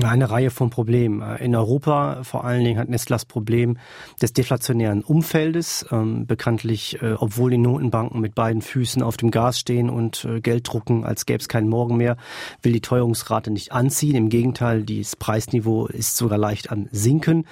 Eine 0.00 0.30
Reihe 0.30 0.50
von 0.50 0.70
Problemen. 0.70 1.20
In 1.36 1.54
Europa 1.54 2.22
vor 2.22 2.44
allen 2.44 2.64
Dingen 2.64 2.78
hat 2.78 2.88
Nestle 2.88 3.14
das 3.14 3.26
Problem 3.26 3.76
des 4.22 4.32
deflationären 4.32 5.02
Umfeldes. 5.02 5.84
Ähm, 5.90 6.26
bekanntlich, 6.26 7.02
äh, 7.02 7.12
obwohl 7.18 7.50
die 7.50 7.58
Notenbanken 7.58 8.18
mit 8.18 8.34
beiden 8.34 8.62
Füßen 8.62 9.02
auf 9.02 9.18
dem 9.18 9.30
Gas 9.30 9.58
stehen 9.58 9.90
und 9.90 10.24
äh, 10.24 10.40
Geld 10.40 10.66
drucken, 10.66 11.04
als 11.04 11.26
gäbe 11.26 11.40
es 11.40 11.48
keinen 11.48 11.68
Morgen 11.68 11.98
mehr, 11.98 12.16
will 12.62 12.72
die 12.72 12.80
Teuerungsrate 12.80 13.50
nicht 13.50 13.72
anziehen. 13.72 14.16
Im 14.16 14.30
Gegenteil, 14.30 14.82
das 14.84 15.14
Preisniveau 15.14 15.88
ist 15.88 16.16
sogar 16.16 16.38
leicht 16.38 16.72
am 16.72 16.88
Sinken. 16.90 17.44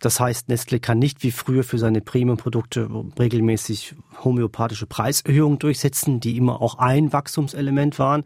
Das 0.00 0.18
heißt, 0.18 0.48
Nestle 0.48 0.80
kann 0.80 0.98
nicht 0.98 1.22
wie 1.22 1.30
früher 1.30 1.62
für 1.62 1.76
seine 1.76 2.00
Premium-Produkte 2.00 2.88
regelmäßig 3.18 3.96
homöopathische 4.24 4.86
Preiserhöhungen 4.86 5.58
durchsetzen, 5.58 6.20
die 6.20 6.38
immer 6.38 6.62
auch 6.62 6.78
ein 6.78 7.12
Wachstumselement 7.12 7.98
waren. 7.98 8.24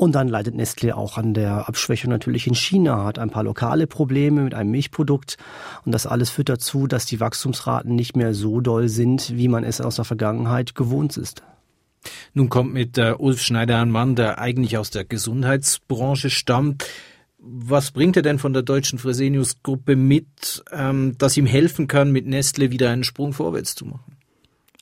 Und 0.00 0.12
dann 0.12 0.28
leidet 0.28 0.54
Nestlé 0.54 0.92
auch 0.92 1.18
an 1.18 1.34
der 1.34 1.68
Abschwächung 1.68 2.08
natürlich 2.08 2.46
in 2.46 2.54
China, 2.54 3.04
hat 3.04 3.18
ein 3.18 3.30
paar 3.30 3.42
lokale 3.42 3.88
Probleme 3.88 4.42
mit 4.42 4.54
einem 4.54 4.70
Milchprodukt. 4.70 5.38
Und 5.84 5.90
das 5.90 6.06
alles 6.06 6.30
führt 6.30 6.48
dazu, 6.48 6.86
dass 6.86 7.04
die 7.04 7.18
Wachstumsraten 7.18 7.96
nicht 7.96 8.16
mehr 8.16 8.32
so 8.32 8.60
doll 8.60 8.88
sind, 8.88 9.36
wie 9.36 9.48
man 9.48 9.64
es 9.64 9.80
aus 9.80 9.96
der 9.96 10.04
Vergangenheit 10.04 10.76
gewohnt 10.76 11.16
ist. 11.16 11.42
Nun 12.32 12.48
kommt 12.48 12.72
mit 12.72 12.96
der 12.96 13.18
Ulf 13.18 13.42
Schneider 13.42 13.80
ein 13.80 13.90
Mann, 13.90 14.14
der 14.14 14.38
eigentlich 14.38 14.78
aus 14.78 14.90
der 14.90 15.04
Gesundheitsbranche 15.04 16.30
stammt. 16.30 16.86
Was 17.40 17.90
bringt 17.90 18.14
er 18.14 18.22
denn 18.22 18.38
von 18.38 18.52
der 18.52 18.62
deutschen 18.62 19.00
Fresenius 19.00 19.64
Gruppe 19.64 19.96
mit, 19.96 20.62
ähm, 20.70 21.16
das 21.18 21.36
ihm 21.36 21.46
helfen 21.46 21.88
kann, 21.88 22.12
mit 22.12 22.24
Nestle 22.24 22.70
wieder 22.70 22.90
einen 22.90 23.02
Sprung 23.02 23.32
vorwärts 23.32 23.74
zu 23.74 23.84
machen? 23.84 24.17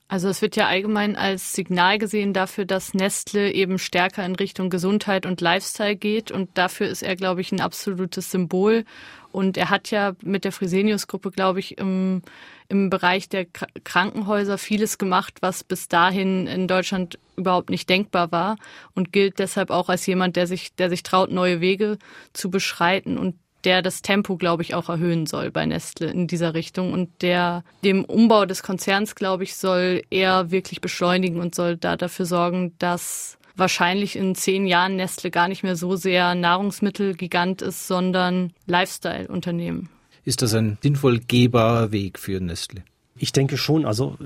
Also 0.08 0.28
es 0.28 0.40
wird 0.40 0.54
ja 0.54 0.68
allgemein 0.68 1.16
als 1.16 1.52
Signal 1.52 1.98
gesehen 1.98 2.32
dafür, 2.32 2.64
dass 2.64 2.94
Nestle 2.94 3.52
eben 3.52 3.78
stärker 3.78 4.24
in 4.24 4.36
Richtung 4.36 4.70
Gesundheit 4.70 5.26
und 5.26 5.40
Lifestyle 5.40 5.96
geht. 5.96 6.30
Und 6.30 6.56
dafür 6.56 6.86
ist 6.86 7.02
er, 7.02 7.16
glaube 7.16 7.40
ich, 7.40 7.50
ein 7.50 7.60
absolutes 7.60 8.30
Symbol. 8.30 8.84
Und 9.32 9.56
er 9.56 9.68
hat 9.68 9.90
ja 9.90 10.14
mit 10.22 10.44
der 10.44 10.52
Fresenius-Gruppe, 10.52 11.32
glaube 11.32 11.58
ich, 11.58 11.76
im, 11.78 12.22
im 12.68 12.88
Bereich 12.88 13.28
der 13.28 13.46
Krankenhäuser 13.46 14.58
vieles 14.58 14.96
gemacht, 14.96 15.38
was 15.40 15.64
bis 15.64 15.88
dahin 15.88 16.46
in 16.46 16.68
Deutschland 16.68 17.18
überhaupt 17.36 17.68
nicht 17.68 17.90
denkbar 17.90 18.32
war 18.32 18.56
und 18.94 19.12
gilt 19.12 19.38
deshalb 19.40 19.70
auch 19.70 19.88
als 19.88 20.06
jemand, 20.06 20.36
der 20.36 20.46
sich, 20.46 20.74
der 20.74 20.88
sich 20.88 21.02
traut, 21.02 21.30
neue 21.30 21.60
Wege 21.60 21.98
zu 22.32 22.50
beschreiten 22.50 23.18
und 23.18 23.34
der 23.66 23.82
das 23.82 24.00
Tempo, 24.00 24.36
glaube 24.36 24.62
ich, 24.62 24.74
auch 24.74 24.88
erhöhen 24.88 25.26
soll 25.26 25.50
bei 25.50 25.66
Nestle 25.66 26.10
in 26.10 26.28
dieser 26.28 26.54
Richtung 26.54 26.92
und 26.92 27.10
der 27.20 27.64
dem 27.84 28.04
Umbau 28.04 28.46
des 28.46 28.62
Konzerns, 28.62 29.16
glaube 29.16 29.42
ich, 29.42 29.56
soll 29.56 30.02
er 30.08 30.52
wirklich 30.52 30.80
beschleunigen 30.80 31.40
und 31.40 31.54
soll 31.54 31.76
da 31.76 31.96
dafür 31.96 32.26
sorgen, 32.26 32.72
dass 32.78 33.38
wahrscheinlich 33.56 34.16
in 34.16 34.34
zehn 34.34 34.66
Jahren 34.66 34.96
Nestle 34.96 35.30
gar 35.30 35.48
nicht 35.48 35.64
mehr 35.64 35.76
so 35.76 35.96
sehr 35.96 36.34
Nahrungsmittelgigant 36.34 37.60
ist, 37.60 37.88
sondern 37.88 38.52
Lifestyle-Unternehmen. 38.66 39.88
Ist 40.24 40.42
das 40.42 40.54
ein 40.54 40.78
sinnvoll 40.82 41.20
gehbarer 41.26 41.90
Weg 41.90 42.18
für 42.18 42.40
Nestle? 42.40 42.84
Ich 43.18 43.32
denke 43.32 43.56
schon. 43.56 43.86
Also 43.86 44.16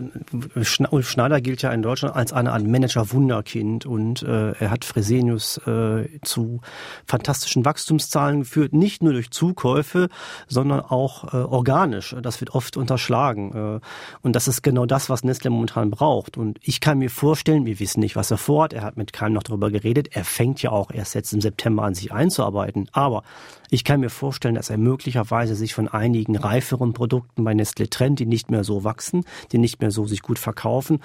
Ulf 0.91 1.09
Schneider 1.09 1.41
gilt 1.41 1.63
ja 1.63 1.71
in 1.71 1.83
Deutschland 1.83 2.17
als 2.17 2.33
eine 2.33 2.53
Art 2.53 2.67
Manager-Wunderkind 2.67 3.87
und 3.87 4.23
äh, 4.23 4.53
er 4.53 4.71
hat 4.71 4.85
Fresenius 4.85 5.59
äh, 5.67 6.09
zu 6.23 6.61
fantastischen 7.07 7.65
Wachstumszahlen 7.65 8.41
geführt, 8.41 8.73
nicht 8.73 9.03
nur 9.03 9.13
durch 9.13 9.31
Zukäufe, 9.31 10.09
sondern 10.49 10.81
auch 10.81 11.33
äh, 11.33 11.37
organisch. 11.37 12.17
Das 12.21 12.41
wird 12.41 12.51
oft 12.51 12.77
unterschlagen. 12.77 13.77
Äh, 13.77 13.81
und 14.23 14.35
das 14.35 14.49
ist 14.49 14.63
genau 14.63 14.87
das, 14.87 15.09
was 15.09 15.23
Nestle 15.23 15.51
momentan 15.51 15.91
braucht. 15.91 16.37
Und 16.37 16.59
ich 16.63 16.81
kann 16.81 16.99
mir 16.99 17.11
vorstellen, 17.11 17.67
wir 17.67 17.79
wissen 17.79 18.01
nicht, 18.01 18.17
was 18.17 18.31
er 18.31 18.39
vorhat. 18.39 18.73
Er 18.73 18.83
hat 18.83 18.97
mit 18.97 19.13
keinem 19.13 19.35
noch 19.35 19.45
darüber 19.45 19.71
geredet. 19.71 20.09
Er 20.13 20.25
fängt 20.25 20.63
ja 20.63 20.71
auch 20.71 20.91
erst 20.91 21.15
jetzt 21.15 21.33
im 21.33 21.41
September 21.41 21.85
an, 21.85 21.95
sich 21.95 22.13
einzuarbeiten. 22.13 22.89
Aber 22.93 23.23
ich 23.71 23.85
kann 23.85 24.01
mir 24.01 24.11
vorstellen, 24.11 24.57
dass 24.57 24.71
er 24.71 24.79
möglicherweise 24.79 25.55
sich 25.55 25.75
von 25.75 25.89
einigen 25.89 26.37
reiferen 26.37 26.93
Produkten 26.93 27.45
bei 27.45 27.55
Nestle 27.55 27.89
trennt, 27.89 28.19
die 28.19 28.27
nicht 28.27 28.51
mehr 28.51 28.65
so 28.65 28.85
wachsen, 28.85 29.25
die 29.53 29.59
nicht 29.59 29.81
mehr 29.81 29.91
so 29.91 30.07
sich 30.07 30.23
gut 30.23 30.39
verkaufen 30.39 31.01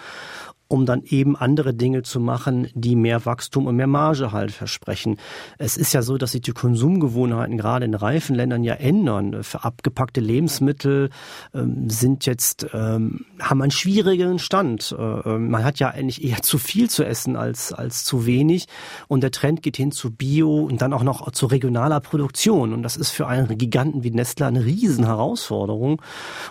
um 0.68 0.86
dann 0.86 1.04
eben 1.04 1.36
andere 1.36 1.74
Dinge 1.74 2.02
zu 2.02 2.20
machen, 2.20 2.68
die 2.74 2.96
mehr 2.96 3.26
Wachstum 3.26 3.68
und 3.68 3.76
mehr 3.76 3.88
Marge 3.88 4.32
halt 4.32 4.52
versprechen. 4.52 5.18
Es 5.60 5.78
ist 5.78 5.94
ja 5.94 6.02
so, 6.02 6.18
dass 6.18 6.32
sich 6.32 6.42
die 6.42 6.54
Konsumgewohnheiten 6.54 7.58
gerade 7.58 7.86
in 7.86 7.94
reifen 7.94 8.36
Ländern 8.36 8.64
ja 8.64 8.74
ändern. 8.74 9.44
Für 9.44 9.64
abgepackte 9.64 10.22
Lebensmittel 10.22 11.10
ähm, 11.54 11.90
sind 11.90 12.26
jetzt, 12.26 12.66
ähm, 12.74 13.26
haben 13.40 13.62
einen 13.62 13.72
schwierigeren 13.72 14.40
Stand. 14.40 14.96
Äh, 14.98 15.02
ähm, 15.02 15.52
man 15.52 15.64
hat 15.64 15.78
ja 15.78 15.90
eigentlich 15.90 16.24
eher 16.24 16.42
zu 16.42 16.58
viel 16.58 16.90
zu 16.90 17.06
essen 17.06 17.36
als, 17.36 17.72
als 17.72 18.04
zu 18.04 18.26
wenig. 18.26 18.66
Und 19.08 19.22
der 19.22 19.32
Trend 19.32 19.62
geht 19.62 19.78
hin 19.78 19.92
zu 19.92 20.12
Bio 20.12 20.66
und 20.66 20.82
dann 20.82 20.94
auch 20.94 21.04
noch 21.04 21.30
zu 21.32 21.46
regionaler 21.46 22.00
Produktion. 22.00 22.74
Und 22.74 22.82
das 22.82 22.98
ist 22.98 23.12
für 23.12 23.28
einen 23.28 23.58
Giganten 23.58 24.04
wie 24.04 24.12
Nestle 24.12 24.48
eine 24.48 24.66
Riesenherausforderung. 24.66 26.02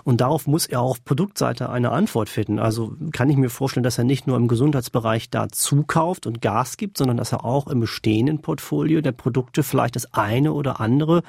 Und 0.04 0.20
darauf 0.20 0.46
muss 0.46 0.66
er 0.66 0.80
auf 0.80 1.04
Produktseite 1.04 1.68
eine 1.68 1.90
Antwort 1.90 2.28
finden. 2.28 2.60
Also 2.60 2.94
kann 3.12 3.28
ich 3.28 3.36
mir 3.36 3.50
vorstellen, 3.50 3.82
dass 3.82 3.98
er 3.98 4.03
er 4.04 4.06
nicht 4.06 4.26
nur 4.26 4.36
im 4.36 4.48
Gesundheitsbereich 4.48 5.30
da 5.30 5.48
zukauft 5.48 6.26
und 6.26 6.40
Gas 6.40 6.76
gibt, 6.76 6.98
sondern 6.98 7.16
dass 7.16 7.32
er 7.32 7.44
auch 7.44 7.66
im 7.66 7.80
bestehenden 7.80 8.40
Portfolio 8.40 9.00
der 9.00 9.12
Produkte 9.12 9.62
vielleicht 9.62 9.96
das 9.96 10.12
eine 10.12 10.52
oder 10.52 10.80
andere, 10.80 11.22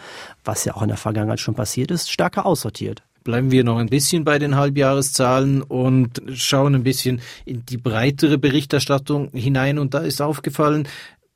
was 0.43 0.65
ja 0.65 0.75
auch 0.75 0.81
in 0.81 0.89
der 0.89 0.97
Vergangenheit 0.97 1.39
schon 1.39 1.55
passiert 1.55 1.91
ist, 1.91 2.11
stärker 2.11 2.45
aussortiert 2.45 3.03
bleiben 3.23 3.49
wir 3.49 3.63
noch 3.63 3.79
ein 3.79 3.89
bisschen 3.89 4.23
bei 4.23 4.37
den 4.37 4.55
Halbjahreszahlen 4.55 5.63
und 5.63 6.21
schauen 6.35 6.75
ein 6.75 6.83
bisschen 6.83 7.21
in 7.43 7.65
die 7.65 7.77
breitere 7.77 8.37
Berichterstattung 8.37 9.31
hinein. 9.33 9.79
Und 9.79 9.95
da 9.95 9.99
ist 10.01 10.21
aufgefallen, 10.21 10.87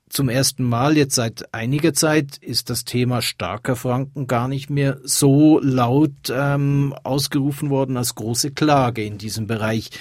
zum 0.10 0.29
ersten 0.29 0.63
Mal 0.63 0.98
jetzt 0.98 1.15
seit 1.15 1.53
einiger 1.53 1.93
Zeit 1.93 2.38
ist 2.38 2.69
das 2.69 2.84
Thema 2.84 3.22
starker 3.22 3.75
Franken 3.75 4.27
gar 4.27 4.48
nicht 4.48 4.69
mehr 4.69 4.98
so 5.03 5.60
laut 5.62 6.31
ähm, 6.31 6.96
ausgerufen 7.03 7.69
worden 7.69 7.96
als 7.96 8.15
große 8.15 8.51
Klage 8.51 9.03
in 9.03 9.17
diesem 9.17 9.48
Bereich. 9.48 9.91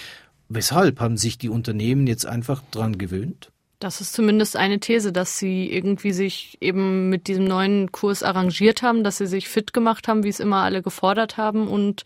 Weshalb 0.49 1.00
haben 1.00 1.17
sich 1.17 1.38
die 1.38 1.49
Unternehmen 1.49 2.07
jetzt 2.07 2.26
einfach 2.26 2.62
dran 2.71 2.99
gewöhnt? 2.99 3.50
Das 3.81 4.00
ist 4.00 4.12
zumindest 4.12 4.57
eine 4.57 4.81
These, 4.81 5.12
dass 5.12 5.38
sie 5.38 5.71
irgendwie 5.71 6.11
sich 6.11 6.59
eben 6.61 7.11
mit 7.11 7.28
diesem 7.28 7.45
neuen 7.45 7.93
Kurs 7.93 8.25
arrangiert 8.25 8.83
haben, 8.83 9.05
dass 9.05 9.19
sie 9.19 9.28
sich 9.28 9.49
fit 9.49 9.73
gemacht 9.73 10.09
haben, 10.09 10.25
wie 10.25 10.28
es 10.31 10.40
immer 10.40 10.64
alle 10.64 10.83
gefordert 10.83 11.37
haben 11.37 11.69
und 11.69 12.02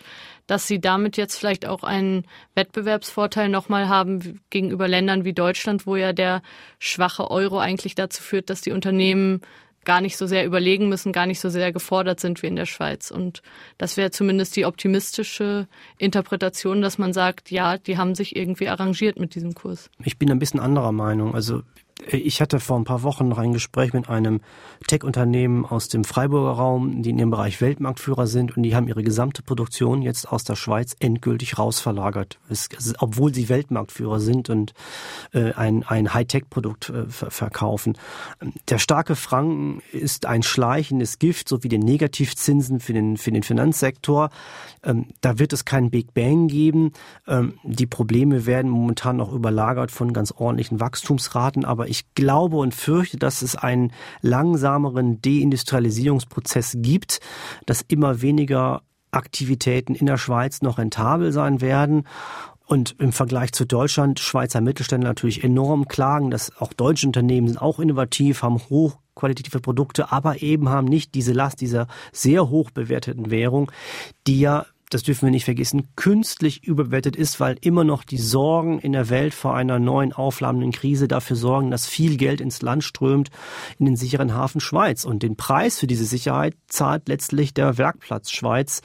dass 0.47 0.67
sie 0.67 0.83
damit 0.83 1.17
jetzt 1.17 1.39
vielleicht 1.39 1.67
auch 1.67 1.83
einen 1.83 2.27
Wettbewerbsvorteil 2.55 3.49
nochmal 3.49 3.89
haben 3.89 4.43
gegenüber 4.51 4.87
Ländern 4.87 5.25
wie 5.25 5.33
Deutschland, 5.33 5.87
wo 5.87 5.97
ja 5.97 6.13
der 6.13 6.43
schwache 6.79 7.31
Euro 7.31 7.59
eigentlich 7.59 7.95
dazu 7.95 8.23
führt, 8.23 8.51
dass 8.51 8.61
die 8.61 8.73
Unternehmen 8.73 9.41
gar 9.85 10.01
nicht 10.01 10.17
so 10.17 10.27
sehr 10.27 10.47
überlegen 10.47 10.89
müssen, 10.89 11.13
gar 11.13 11.27
nicht 11.27 11.41
so 11.41 11.49
sehr 11.49 11.73
gefordert 11.73 12.21
sind 12.21 12.43
wie 12.43 12.47
in 12.47 12.57
der 12.57 12.67
Schweiz. 12.67 13.11
Und 13.11 13.43
das 13.79 13.97
wäre 13.97 14.11
zumindest 14.11 14.57
die 14.57 14.65
optimistische 14.65 15.67
Interpretation, 15.99 16.83
dass 16.83 16.99
man 16.99 17.13
sagt, 17.13 17.51
ja, 17.51 17.79
die 17.79 17.99
haben 17.99 18.15
sich 18.15 18.37
irgendwie 18.37 18.69
arrangiert 18.69 19.19
mit 19.19 19.35
diesem 19.35 19.55
Kurs. 19.55 19.91
Ich 20.05 20.19
bin 20.19 20.31
ein 20.31 20.39
bisschen 20.39 20.61
anderer 20.61 20.93
Meinung. 20.93 21.35
Also 21.35 21.63
ich 22.11 22.41
hatte 22.41 22.61
vor 22.61 22.77
ein 22.77 22.85
paar 22.85 23.03
Wochen 23.03 23.29
noch 23.29 23.39
ein 23.39 23.53
Gespräch 23.53 23.93
mit 23.93 24.09
einem 24.09 24.41
Tech-Unternehmen 24.87 25.65
aus 25.65 25.89
dem 25.89 26.05
Freiburger 26.05 26.53
Raum, 26.53 27.03
die 27.03 27.11
in 27.11 27.19
ihrem 27.19 27.31
Bereich 27.31 27.61
Weltmarktführer 27.61 28.27
sind 28.27 28.57
und 28.57 28.63
die 28.63 28.75
haben 28.75 28.89
ihre 28.89 29.03
gesamte 29.03 29.43
Produktion 29.43 30.03
jetzt 30.03 30.29
aus 30.29 30.45
der 30.45 30.57
Schweiz 30.57 30.97
endgültig 30.99 31.59
rausverlagert, 31.59 32.39
es, 32.49 32.69
obwohl 32.99 33.33
sie 33.35 33.49
Weltmarktführer 33.49 34.21
sind 34.21 34.51
und 34.51 34.75
äh, 35.33 35.53
ein, 35.53 35.85
ein 35.85 36.13
Hightech-Produkt 36.13 36.91
äh, 36.91 37.05
verkaufen. 37.09 37.97
Der 38.69 38.79
starke 38.79 39.15
Franken 39.15 39.83
ist 39.93 40.27
ein 40.27 40.43
schleichendes 40.43 41.19
Gift, 41.19 41.49
so 41.49 41.63
wie 41.63 41.69
die 41.69 41.79
Negativzinsen 41.79 42.81
für 42.81 42.93
den, 42.93 43.17
für 43.17 43.31
den 43.31 43.43
Finanzsektor. 43.43 44.31
Ähm, 44.83 45.07
da 45.21 45.39
wird 45.39 45.53
es 45.53 45.65
keinen 45.65 45.91
Big 45.91 46.15
Bang 46.15 46.49
geben. 46.49 46.93
Ähm, 47.29 47.55
die 47.63 47.87
Probleme 47.87 48.47
werden 48.47 48.71
momentan 48.71 49.17
noch 49.17 49.33
überlagert 49.33 49.91
von 49.91 50.13
ganz 50.13 50.33
ordentlichen 50.33 50.81
Wachstumsraten, 50.81 51.65
aber 51.65 51.82
ich 51.89 52.15
glaube 52.15 52.57
und 52.57 52.75
fürchte, 52.75 53.17
dass 53.17 53.43
es 53.43 53.57
einen 53.57 53.93
langsameren 54.21 55.21
Deindustrialisierungsprozess 55.23 56.77
gibt, 56.79 57.21
dass 57.67 57.83
immer 57.83 58.23
weniger 58.23 58.83
Aktivitäten 59.11 59.95
in 59.95 60.07
der 60.07 60.17
Schweiz 60.17 60.63
noch 60.63 60.79
rentabel 60.79 61.33
sein 61.33 61.61
werden. 61.61 62.07
Und 62.65 62.97
im 62.99 63.13
Vergleich 63.13 63.53
zu 63.53 63.67
Deutschland, 63.67 64.19
Schweizer 64.19 64.63
Mittelständler 64.63 65.11
natürlich 65.11 65.45
enorm 65.45 65.89
klagen, 65.89 66.31
dass 66.31 66.57
auch 66.59 66.73
deutsche 66.73 67.07
Unternehmen 67.07 67.49
sind 67.49 67.61
auch 67.61 67.79
innovativ, 67.79 68.43
haben 68.43 68.59
hochqualitative 68.59 69.61
Produkte, 69.61 70.11
aber 70.11 70.41
eben 70.43 70.71
haben 70.71 70.87
nicht 70.87 71.15
diese 71.15 71.33
Last 71.33 71.61
dieser 71.61 71.87
sehr 72.13 72.49
hoch 72.49 72.71
bewerteten 72.71 73.31
Währung, 73.31 73.71
die 74.27 74.41
ja 74.41 74.65
das 74.95 75.03
dürfen 75.03 75.27
wir 75.27 75.31
nicht 75.31 75.45
vergessen, 75.45 75.89
künstlich 75.97 76.65
überbewertet 76.65 77.17
ist, 77.17 77.41
weil 77.41 77.57
immer 77.61 77.85
noch 77.85 78.05
die 78.05 78.19
Sorgen 78.19 78.79
in 78.79 78.93
der 78.93 79.09
Welt 79.09 79.35
vor 79.35 79.55
einer 79.55 79.79
neuen 79.79 80.13
auflammenden 80.13 80.73
Krise 80.73 81.09
dafür 81.09 81.37
sorgen, 81.37 81.71
dass 81.71 81.87
viel 81.87 82.17
Geld 82.17 82.41
ins 82.41 82.63
Land 82.63 82.85
strömt 82.85 83.31
in 83.79 83.87
den 83.87 83.97
sicheren 83.97 84.35
Hafen 84.35 84.61
Schweiz. 84.61 85.05
Und 85.05 85.23
den 85.23 85.37
Preis 85.37 85.79
für 85.79 85.87
diese 85.87 86.05
Sicherheit 86.05 86.55
zahlt 86.69 87.09
letztlich 87.09 87.55
der 87.55 87.79
Werkplatz 87.79 88.31
Schweiz. 88.31 88.83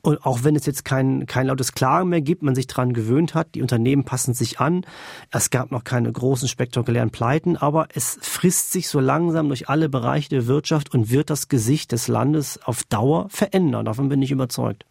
Und 0.00 0.24
auch 0.24 0.44
wenn 0.44 0.56
es 0.56 0.64
jetzt 0.64 0.84
kein, 0.84 1.26
kein 1.26 1.48
lautes 1.48 1.72
Klagen 1.72 2.08
mehr 2.08 2.20
gibt, 2.20 2.42
man 2.42 2.54
sich 2.54 2.66
daran 2.66 2.92
gewöhnt 2.92 3.34
hat, 3.34 3.54
die 3.54 3.62
Unternehmen 3.62 4.04
passen 4.04 4.32
sich 4.32 4.60
an. 4.60 4.86
Es 5.30 5.50
gab 5.50 5.70
noch 5.70 5.84
keine 5.84 6.10
großen 6.10 6.48
spektakulären 6.48 7.10
Pleiten, 7.10 7.56
aber 7.56 7.88
es 7.94 8.18
frisst 8.22 8.72
sich 8.72 8.88
so 8.88 9.00
langsam 9.00 9.48
durch 9.48 9.68
alle 9.68 9.88
Bereiche 9.88 10.30
der 10.30 10.46
Wirtschaft 10.46 10.94
und 10.94 11.10
wird 11.10 11.30
das 11.30 11.48
Gesicht 11.48 11.92
des 11.92 12.08
Landes 12.08 12.60
auf 12.62 12.84
Dauer 12.84 13.28
verändern. 13.28 13.84
Davon 13.84 14.08
bin 14.08 14.22
ich 14.22 14.30
überzeugt. 14.30 14.84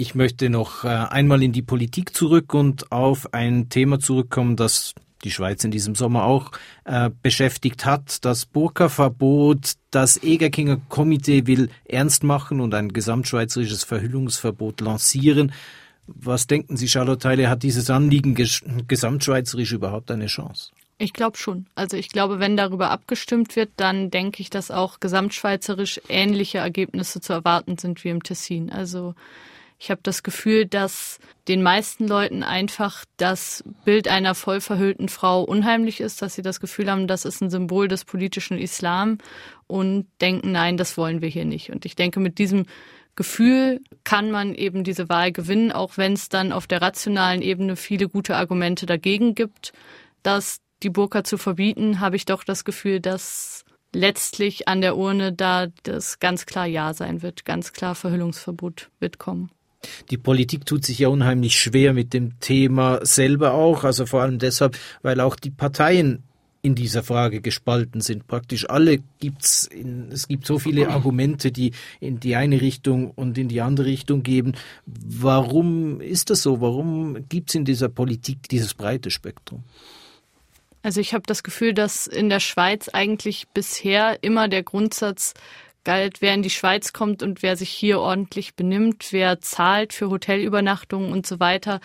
Ich 0.00 0.14
möchte 0.14 0.48
noch 0.48 0.84
äh, 0.84 0.88
einmal 0.88 1.42
in 1.42 1.50
die 1.50 1.60
Politik 1.60 2.14
zurück 2.14 2.54
und 2.54 2.92
auf 2.92 3.34
ein 3.34 3.68
Thema 3.68 3.98
zurückkommen, 3.98 4.54
das 4.54 4.94
die 5.24 5.32
Schweiz 5.32 5.64
in 5.64 5.72
diesem 5.72 5.96
Sommer 5.96 6.22
auch 6.22 6.52
äh, 6.84 7.10
beschäftigt 7.20 7.84
hat. 7.84 8.24
Das 8.24 8.46
Burka-Verbot, 8.46 9.72
das 9.90 10.22
Egerkinger 10.22 10.76
Komitee 10.88 11.48
will 11.48 11.68
ernst 11.84 12.22
machen 12.22 12.60
und 12.60 12.74
ein 12.74 12.92
gesamtschweizerisches 12.92 13.82
Verhüllungsverbot 13.82 14.80
lancieren. 14.80 15.50
Was 16.06 16.46
denken 16.46 16.76
Sie, 16.76 16.86
Charlotte 16.86 17.18
Teile, 17.18 17.50
hat 17.50 17.64
dieses 17.64 17.90
Anliegen 17.90 18.36
ges 18.36 18.62
gesamtschweizerisch 18.86 19.72
überhaupt 19.72 20.12
eine 20.12 20.26
Chance? 20.26 20.70
Ich 20.98 21.12
glaube 21.12 21.36
schon. 21.36 21.66
Also 21.74 21.96
ich 21.96 22.08
glaube, 22.08 22.38
wenn 22.38 22.56
darüber 22.56 22.90
abgestimmt 22.90 23.56
wird, 23.56 23.70
dann 23.76 24.12
denke 24.12 24.42
ich, 24.42 24.48
dass 24.48 24.70
auch 24.70 25.00
gesamtschweizerisch 25.00 26.00
ähnliche 26.08 26.58
Ergebnisse 26.58 27.20
zu 27.20 27.32
erwarten 27.32 27.78
sind 27.78 28.04
wie 28.04 28.10
im 28.10 28.22
Tessin. 28.22 28.70
Also 28.70 29.16
ich 29.78 29.90
habe 29.90 30.00
das 30.02 30.22
Gefühl, 30.22 30.66
dass 30.66 31.20
den 31.46 31.62
meisten 31.62 32.08
Leuten 32.08 32.42
einfach 32.42 33.04
das 33.16 33.62
Bild 33.84 34.08
einer 34.08 34.34
voll 34.34 34.60
verhüllten 34.60 35.08
Frau 35.08 35.42
unheimlich 35.42 36.00
ist, 36.00 36.20
dass 36.20 36.34
sie 36.34 36.42
das 36.42 36.58
Gefühl 36.58 36.90
haben, 36.90 37.06
das 37.06 37.24
ist 37.24 37.40
ein 37.40 37.50
Symbol 37.50 37.86
des 37.86 38.04
politischen 38.04 38.58
Islam 38.58 39.18
und 39.68 40.06
denken, 40.20 40.50
nein, 40.50 40.76
das 40.76 40.96
wollen 40.96 41.22
wir 41.22 41.28
hier 41.28 41.44
nicht. 41.44 41.70
Und 41.70 41.84
ich 41.84 41.94
denke, 41.94 42.18
mit 42.18 42.38
diesem 42.38 42.66
Gefühl 43.14 43.80
kann 44.04 44.30
man 44.30 44.54
eben 44.54 44.82
diese 44.82 45.08
Wahl 45.08 45.32
gewinnen, 45.32 45.70
auch 45.70 45.96
wenn 45.96 46.12
es 46.12 46.28
dann 46.28 46.52
auf 46.52 46.66
der 46.66 46.82
rationalen 46.82 47.42
Ebene 47.42 47.76
viele 47.76 48.08
gute 48.08 48.36
Argumente 48.36 48.84
dagegen 48.84 49.34
gibt, 49.34 49.72
dass 50.22 50.58
die 50.82 50.90
Burka 50.90 51.24
zu 51.24 51.38
verbieten, 51.38 52.00
habe 52.00 52.16
ich 52.16 52.26
doch 52.26 52.44
das 52.44 52.64
Gefühl, 52.64 53.00
dass 53.00 53.64
letztlich 53.94 54.68
an 54.68 54.80
der 54.80 54.96
Urne 54.96 55.32
da 55.32 55.68
das 55.84 56.18
ganz 56.18 56.46
klar 56.46 56.66
Ja 56.66 56.94
sein 56.94 57.22
wird, 57.22 57.44
ganz 57.44 57.72
klar 57.72 57.94
Verhüllungsverbot 57.94 58.90
wird 59.00 59.18
kommen. 59.18 59.50
Die 60.10 60.18
Politik 60.18 60.66
tut 60.66 60.84
sich 60.84 60.98
ja 60.98 61.08
unheimlich 61.08 61.58
schwer 61.58 61.92
mit 61.92 62.12
dem 62.12 62.40
Thema 62.40 63.00
selber 63.04 63.54
auch, 63.54 63.84
also 63.84 64.06
vor 64.06 64.22
allem 64.22 64.38
deshalb, 64.38 64.76
weil 65.02 65.20
auch 65.20 65.36
die 65.36 65.50
Parteien 65.50 66.24
in 66.60 66.74
dieser 66.74 67.02
Frage 67.02 67.40
gespalten 67.40 68.00
sind. 68.00 68.26
Praktisch 68.26 68.68
alle 68.68 68.98
gibt's 69.20 69.64
in, 69.66 70.10
es 70.10 70.26
gibt 70.26 70.44
so 70.44 70.58
viele 70.58 70.88
Argumente, 70.88 71.52
die 71.52 71.72
in 72.00 72.18
die 72.18 72.34
eine 72.34 72.60
Richtung 72.60 73.10
und 73.12 73.38
in 73.38 73.48
die 73.48 73.60
andere 73.60 73.86
Richtung 73.86 74.22
geben. 74.22 74.52
Warum 74.86 76.00
ist 76.00 76.30
das 76.30 76.42
so? 76.42 76.60
Warum 76.60 77.28
gibt's 77.28 77.54
in 77.54 77.64
dieser 77.64 77.88
Politik 77.88 78.48
dieses 78.48 78.74
breite 78.74 79.10
Spektrum? 79.10 79.62
Also 80.82 81.00
ich 81.00 81.14
habe 81.14 81.24
das 81.26 81.42
Gefühl, 81.42 81.74
dass 81.74 82.06
in 82.06 82.28
der 82.28 82.40
Schweiz 82.40 82.88
eigentlich 82.88 83.48
bisher 83.48 84.22
immer 84.22 84.48
der 84.48 84.62
Grundsatz 84.62 85.34
galt, 85.84 86.20
wer 86.20 86.34
in 86.34 86.42
die 86.42 86.50
Schweiz 86.50 86.92
kommt 86.92 87.22
und 87.22 87.42
wer 87.42 87.56
sich 87.56 87.70
hier 87.70 88.00
ordentlich 88.00 88.54
benimmt, 88.54 89.08
wer 89.12 89.40
zahlt 89.40 89.92
für 89.92 90.10
Hotelübernachtungen 90.10 91.12
und 91.12 91.26
so 91.26 91.40
weiter, 91.40 91.80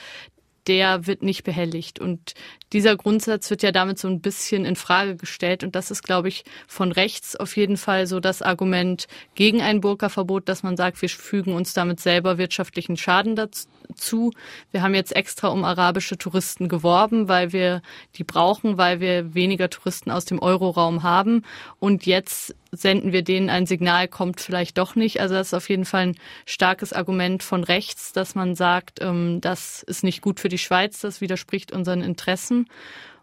der 0.68 1.08
wird 1.08 1.24
nicht 1.24 1.44
behelligt. 1.44 2.00
Und 2.00 2.34
dieser 2.72 2.96
Grundsatz 2.96 3.50
wird 3.50 3.64
ja 3.64 3.72
damit 3.72 4.00
so 4.00 4.08
ein 4.08 4.22
bisschen 4.22 4.66
in 4.66 4.76
Frage 4.76 5.16
gestellt. 5.16 5.64
Und 5.64 5.76
das 5.76 5.92
ist, 5.92 6.04
glaube 6.04 6.30
ich, 6.30 6.44
von 6.68 6.92
rechts 6.92 7.36
auf 7.36 7.56
jeden 7.58 7.78
Fall 7.78 8.08
so 8.08 8.20
das 8.20 8.42
Argument 8.42 9.08
gegen 9.36 9.62
ein 9.62 9.82
Burka-Verbot, 9.82 10.48
dass 10.48 10.64
man 10.64 10.78
sagt, 10.78 11.02
wir 11.02 11.10
fügen 11.10 11.54
uns 11.54 11.74
damit 11.74 12.00
selber 12.00 12.38
wirtschaftlichen 12.38 12.98
Schaden 12.98 13.36
dazu. 13.36 14.32
Wir 14.72 14.82
haben 14.82 14.96
jetzt 14.96 15.16
extra 15.16 15.50
um 15.50 15.66
arabische 15.66 16.18
Touristen 16.18 16.70
geworben, 16.70 17.28
weil 17.28 17.52
wir 17.52 17.82
die 18.16 18.24
brauchen, 18.24 18.78
weil 18.78 19.00
wir 19.00 19.34
weniger 19.34 19.70
Touristen 19.70 20.12
aus 20.12 20.26
dem 20.26 20.40
Euroraum 20.40 21.04
haben. 21.04 21.44
Und 21.80 22.06
jetzt 22.06 22.56
senden 22.76 23.12
wir 23.12 23.22
denen 23.22 23.50
ein 23.50 23.66
Signal, 23.66 24.08
kommt 24.08 24.42
vielleicht 24.42 24.78
doch 24.78 24.96
nicht. 24.96 25.22
Also 25.22 25.36
das 25.36 25.48
ist 25.48 25.54
auf 25.54 25.70
jeden 25.70 25.86
Fall 25.86 26.08
ein 26.08 26.18
starkes 26.46 26.94
Argument 26.94 27.44
von 27.44 27.64
rechts, 27.64 28.12
dass 28.14 28.36
man 28.36 28.56
sagt, 28.56 29.02
ähm, 29.02 29.40
das 29.42 29.84
ist 29.84 30.04
nicht 30.04 30.22
gut 30.22 30.40
für 30.40 30.50
die 30.50 30.58
Schweiz, 30.58 31.00
das 31.00 31.22
widerspricht 31.22 31.72
unseren 31.72 32.02
Interessen. 32.02 32.68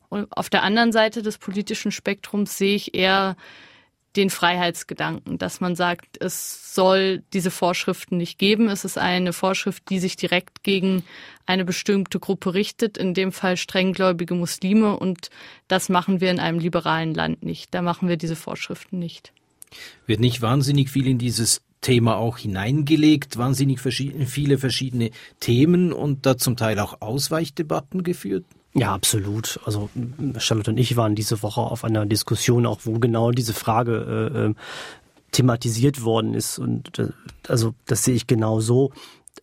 Und 0.08 0.26
auf 0.36 0.50
der 0.50 0.62
anderen 0.62 0.92
Seite 0.92 1.22
des 1.22 1.38
politischen 1.38 1.92
Spektrums 1.92 2.56
sehe 2.58 2.74
ich 2.74 2.94
eher 2.94 3.36
den 4.16 4.28
Freiheitsgedanken, 4.28 5.38
dass 5.38 5.60
man 5.60 5.76
sagt, 5.76 6.20
es 6.20 6.74
soll 6.74 7.22
diese 7.32 7.52
Vorschriften 7.52 8.16
nicht 8.16 8.38
geben. 8.38 8.68
Es 8.68 8.84
ist 8.84 8.98
eine 8.98 9.32
Vorschrift, 9.32 9.88
die 9.88 10.00
sich 10.00 10.16
direkt 10.16 10.64
gegen 10.64 11.04
eine 11.46 11.64
bestimmte 11.64 12.18
Gruppe 12.18 12.54
richtet, 12.54 12.98
in 12.98 13.14
dem 13.14 13.30
Fall 13.30 13.56
strenggläubige 13.56 14.34
Muslime. 14.34 14.98
Und 14.98 15.30
das 15.68 15.88
machen 15.88 16.20
wir 16.20 16.32
in 16.32 16.40
einem 16.40 16.58
liberalen 16.58 17.14
Land 17.14 17.44
nicht. 17.44 17.72
Da 17.72 17.82
machen 17.82 18.08
wir 18.08 18.16
diese 18.16 18.36
Vorschriften 18.36 18.98
nicht. 18.98 19.32
Wird 20.06 20.20
nicht 20.20 20.42
wahnsinnig 20.42 20.90
viel 20.90 21.06
in 21.06 21.18
dieses 21.18 21.62
Thema 21.80 22.16
auch 22.16 22.38
hineingelegt, 22.38 23.38
wahnsinnig 23.38 23.80
verschiedene, 23.80 24.26
viele 24.26 24.58
verschiedene 24.58 25.10
Themen 25.40 25.92
und 25.92 26.26
da 26.26 26.36
zum 26.36 26.56
Teil 26.56 26.78
auch 26.78 27.00
Ausweichdebatten 27.00 28.02
geführt? 28.02 28.44
Ja, 28.74 28.94
absolut. 28.94 29.58
Also 29.64 29.90
Charlotte 30.38 30.70
und 30.70 30.78
ich 30.78 30.96
waren 30.96 31.14
diese 31.14 31.42
Woche 31.42 31.60
auf 31.60 31.84
einer 31.84 32.06
Diskussion, 32.06 32.66
auch 32.66 32.80
wo 32.84 32.98
genau 32.98 33.30
diese 33.32 33.54
Frage 33.54 34.32
äh, 34.34 34.38
äh 34.46 34.54
thematisiert 35.32 36.02
worden 36.02 36.34
ist. 36.34 36.58
Und 36.58 36.98
äh, 36.98 37.08
also 37.46 37.74
das 37.86 38.02
sehe 38.02 38.14
ich 38.14 38.26
genau 38.26 38.60
so. 38.60 38.90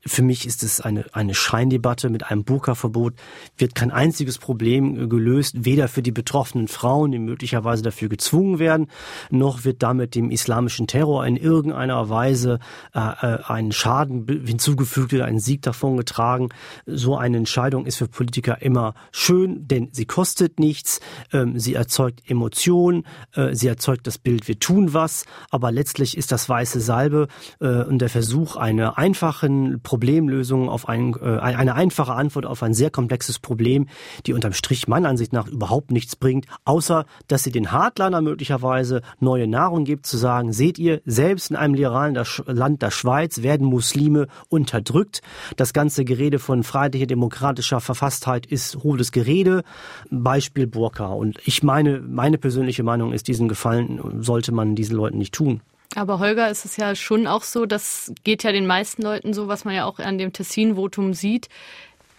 Für 0.06 0.21
mich 0.21 0.45
ist 0.45 0.63
es 0.63 0.80
eine, 0.80 1.06
eine 1.13 1.34
Scheindebatte. 1.34 2.10
Mit 2.10 2.30
einem 2.30 2.43
Burka-Verbot, 2.43 3.13
wird 3.58 3.76
kein 3.76 3.91
einziges 3.91 4.38
Problem 4.38 5.04
äh, 5.04 5.08
gelöst, 5.08 5.65
weder 5.65 5.88
für 5.88 6.02
die 6.02 6.12
betroffenen 6.12 6.67
Frauen, 6.67 7.12
die 7.12 7.19
möglicherweise 7.19 7.84
dafür 7.84 8.10
gezwungen 8.10 8.60
werden, 8.60 8.88
noch 9.30 9.65
wird 9.65 9.84
damit 9.84 10.15
dem 10.15 10.32
islamischen 10.32 10.88
Terror 10.88 11.26
in 11.26 11.36
irgendeiner 11.36 12.10
Weise 12.10 12.60
äh, 12.93 13.00
äh 13.00 13.38
einen 13.47 13.71
Schaden 13.71 14.26
hinzugefügt 14.45 15.13
oder 15.13 15.26
einen 15.26 15.39
Sieg 15.39 15.62
davon 15.62 15.97
getragen. 15.97 16.50
So 16.86 17.17
eine 17.17 17.38
Entscheidung 17.38 17.86
ist 17.86 17.97
für 17.97 18.08
Politiker 18.08 18.62
immer 18.62 18.93
schön, 19.12 19.67
denn 19.67 19.89
sie 19.91 20.06
kostet 20.06 20.60
nichts, 20.60 21.00
ähm, 21.34 21.60
sie 21.60 21.73
erzeugt 21.73 22.21
Emotionen, 22.30 23.06
äh, 23.34 23.54
sie 23.54 23.67
erzeugt 23.67 24.08
das 24.08 24.17
Bild, 24.17 24.47
wir 24.47 24.60
tun 24.60 24.93
was, 24.93 25.26
aber 25.50 25.71
letztlich 25.71 26.17
ist 26.17 26.32
das 26.32 26.47
weiße 26.47 26.80
Salbe 26.80 27.28
äh, 27.60 27.84
und 27.84 28.00
der 28.00 28.10
Versuch, 28.10 28.56
eine 28.56 28.97
einfachen 28.97 29.77
Problemlösung 29.82 30.70
auf 30.70 30.88
ein, 30.88 31.16
äh, 31.22 31.40
eine 31.40 31.76
einfache 31.76 32.13
Antwort 32.13 32.46
auf 32.46 32.63
ein 32.63 32.74
sehr 32.74 32.90
komplexes 32.90 33.40
Problem, 33.40 33.88
die 34.26 34.34
unterm 34.34 34.54
Strich 34.54 34.88
meiner 34.88 35.10
Ansicht 35.10 35.34
nach 35.34 35.48
überhaupt 35.48 35.92
nichts 35.92 36.16
bringt, 36.16 36.46
außer 36.66 37.06
dass 37.28 37.44
sie 37.44 37.52
den 37.52 37.72
Hardliner 37.72 38.22
möglicherweise 38.22 39.02
neue 39.20 39.48
Nahrung 39.48 39.86
gibt, 39.86 40.06
zu 40.06 40.18
sagen, 40.18 40.54
seht 40.54 40.80
ihr, 40.80 41.02
selbst 41.06 41.50
in 41.50 41.56
einem 41.56 41.74
liberalen 41.74 42.18
Land 42.46 42.82
der 42.82 42.92
Schweiz 42.92 43.42
werden 43.42 43.68
Muslime 43.68 44.28
unterdrückt. 44.50 45.22
Das 45.56 45.74
ganze 45.74 46.06
Gerede 46.06 46.40
von 46.40 46.63
freiheitlicher 46.63 47.08
demokratischer 47.08 47.80
Verfasstheit 47.80 48.46
ist 48.46 48.78
hohles 48.84 49.12
Gerede. 49.12 49.63
Beispiel 50.10 50.68
Burka. 50.68 51.08
Und 51.08 51.40
ich 51.46 51.63
meine, 51.63 52.00
meine 52.00 52.38
persönliche 52.38 52.84
Meinung 52.84 53.13
ist, 53.13 53.28
diesen 53.28 53.48
Gefallen 53.48 54.24
sollte 54.24 54.52
man 54.52 54.76
diesen 54.76 54.96
Leuten 54.96 55.18
nicht 55.18 55.34
tun. 55.34 55.62
Aber 55.98 56.20
Holger, 56.20 56.52
ist 56.52 56.64
es 56.64 56.78
ja 56.78 56.94
schon 56.94 57.26
auch 57.26 57.42
so, 57.42 57.66
das 57.66 58.14
geht 58.24 58.44
ja 58.44 58.52
den 58.52 58.68
meisten 58.68 59.02
Leuten 59.02 59.34
so, 59.34 59.48
was 59.48 59.66
man 59.66 59.74
ja 59.74 59.86
auch 59.86 59.98
an 59.98 60.20
dem 60.20 60.32
Tessin-Votum 60.32 61.16
sieht, 61.16 61.50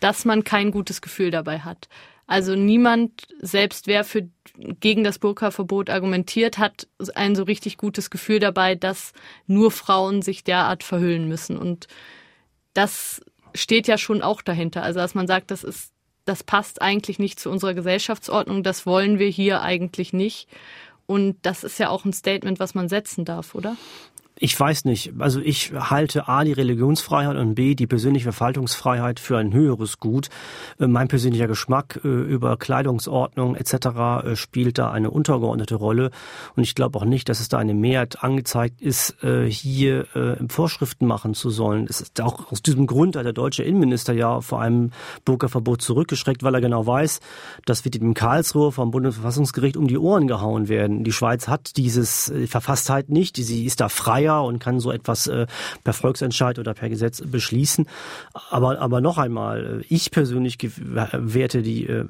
dass 0.00 0.24
man 0.24 0.42
kein 0.42 0.72
gutes 0.72 1.00
Gefühl 1.00 1.30
dabei 1.30 1.60
hat. 1.60 1.88
Also 2.26 2.56
niemand, 2.56 3.28
selbst 3.40 3.86
wer 3.86 4.02
für 4.02 4.28
gegen 4.56 5.04
das 5.04 5.20
Burka-Verbot 5.20 5.90
argumentiert, 5.90 6.58
hat 6.58 6.88
ein 7.14 7.36
so 7.36 7.44
richtig 7.44 7.76
gutes 7.76 8.10
Gefühl 8.10 8.40
dabei, 8.40 8.74
dass 8.74 9.12
nur 9.46 9.70
Frauen 9.70 10.22
sich 10.22 10.42
derart 10.42 10.82
verhüllen 10.82 11.28
müssen. 11.28 11.56
Und 11.56 11.86
das 12.74 13.20
steht 13.54 13.86
ja 13.86 13.96
schon 13.96 14.22
auch 14.22 14.42
dahinter. 14.42 14.82
Also 14.82 14.98
dass 14.98 15.14
man 15.14 15.28
sagt, 15.28 15.52
das 15.52 15.62
ist, 15.62 15.92
das 16.24 16.42
passt 16.42 16.82
eigentlich 16.82 17.20
nicht 17.20 17.38
zu 17.38 17.48
unserer 17.48 17.74
Gesellschaftsordnung, 17.74 18.64
das 18.64 18.86
wollen 18.86 19.20
wir 19.20 19.28
hier 19.28 19.62
eigentlich 19.62 20.12
nicht. 20.12 20.48
Und 21.10 21.38
das 21.40 21.64
ist 21.64 21.78
ja 21.78 21.88
auch 21.88 22.04
ein 22.04 22.12
Statement, 22.12 22.60
was 22.60 22.74
man 22.74 22.90
setzen 22.90 23.24
darf, 23.24 23.54
oder? 23.54 23.76
Ich 24.40 24.58
weiß 24.58 24.84
nicht. 24.84 25.14
Also 25.18 25.40
ich 25.40 25.72
halte 25.72 26.28
A, 26.28 26.44
die 26.44 26.52
Religionsfreiheit 26.52 27.36
und 27.36 27.56
B, 27.56 27.74
die 27.74 27.88
persönliche 27.88 28.24
Verfaltungsfreiheit 28.24 29.18
für 29.18 29.36
ein 29.36 29.52
höheres 29.52 29.98
Gut. 29.98 30.28
Äh, 30.78 30.86
mein 30.86 31.08
persönlicher 31.08 31.48
Geschmack 31.48 32.00
äh, 32.04 32.08
über 32.08 32.56
Kleidungsordnung 32.56 33.56
etc. 33.56 33.74
Äh, 33.74 34.36
spielt 34.36 34.78
da 34.78 34.92
eine 34.92 35.10
untergeordnete 35.10 35.74
Rolle. 35.74 36.12
Und 36.54 36.62
ich 36.62 36.76
glaube 36.76 36.98
auch 37.00 37.04
nicht, 37.04 37.28
dass 37.28 37.40
es 37.40 37.48
da 37.48 37.58
eine 37.58 37.74
Mehrheit 37.74 38.22
angezeigt 38.22 38.80
ist, 38.80 39.16
hier 39.48 40.06
Vorschriften 40.48 41.06
machen 41.06 41.34
zu 41.34 41.50
sollen. 41.50 41.86
Es 41.88 42.00
ist 42.00 42.20
auch 42.20 42.52
aus 42.52 42.62
diesem 42.62 42.86
Grund 42.86 43.16
hat 43.16 43.24
der 43.24 43.32
deutsche 43.32 43.62
Innenminister 43.62 44.12
ja 44.12 44.40
vor 44.40 44.60
einem 44.60 44.90
Burka-Verbot 45.24 45.82
zurückgeschreckt, 45.82 46.42
weil 46.42 46.54
er 46.54 46.60
genau 46.60 46.86
weiß, 46.86 47.20
dass 47.64 47.84
wir 47.84 47.90
dem 47.90 48.14
Karlsruhe 48.14 48.72
vom 48.72 48.90
Bundesverfassungsgericht 48.90 49.76
um 49.76 49.88
die 49.88 49.98
Ohren 49.98 50.26
gehauen 50.26 50.68
werden. 50.68 51.04
Die 51.04 51.12
Schweiz 51.12 51.48
hat 51.48 51.76
dieses 51.76 52.32
Verfasstheit 52.46 53.08
nicht. 53.08 53.36
Sie 53.36 53.64
ist 53.64 53.80
da 53.80 53.88
freier 53.88 54.27
freier 54.28 54.44
und 54.44 54.58
kann 54.58 54.80
so 54.80 54.92
etwas 54.92 55.26
äh, 55.26 55.46
per 55.84 55.92
Volksentscheid 55.92 56.58
oder 56.58 56.74
per 56.74 56.88
Gesetz 56.88 57.22
beschließen. 57.24 57.86
Aber, 58.50 58.80
aber 58.80 59.00
noch 59.00 59.18
einmal, 59.18 59.80
äh, 59.80 59.84
ich 59.88 60.10
persönlich 60.10 60.58
werte 60.60 61.62
die, 61.62 61.86
äh, 61.86 62.04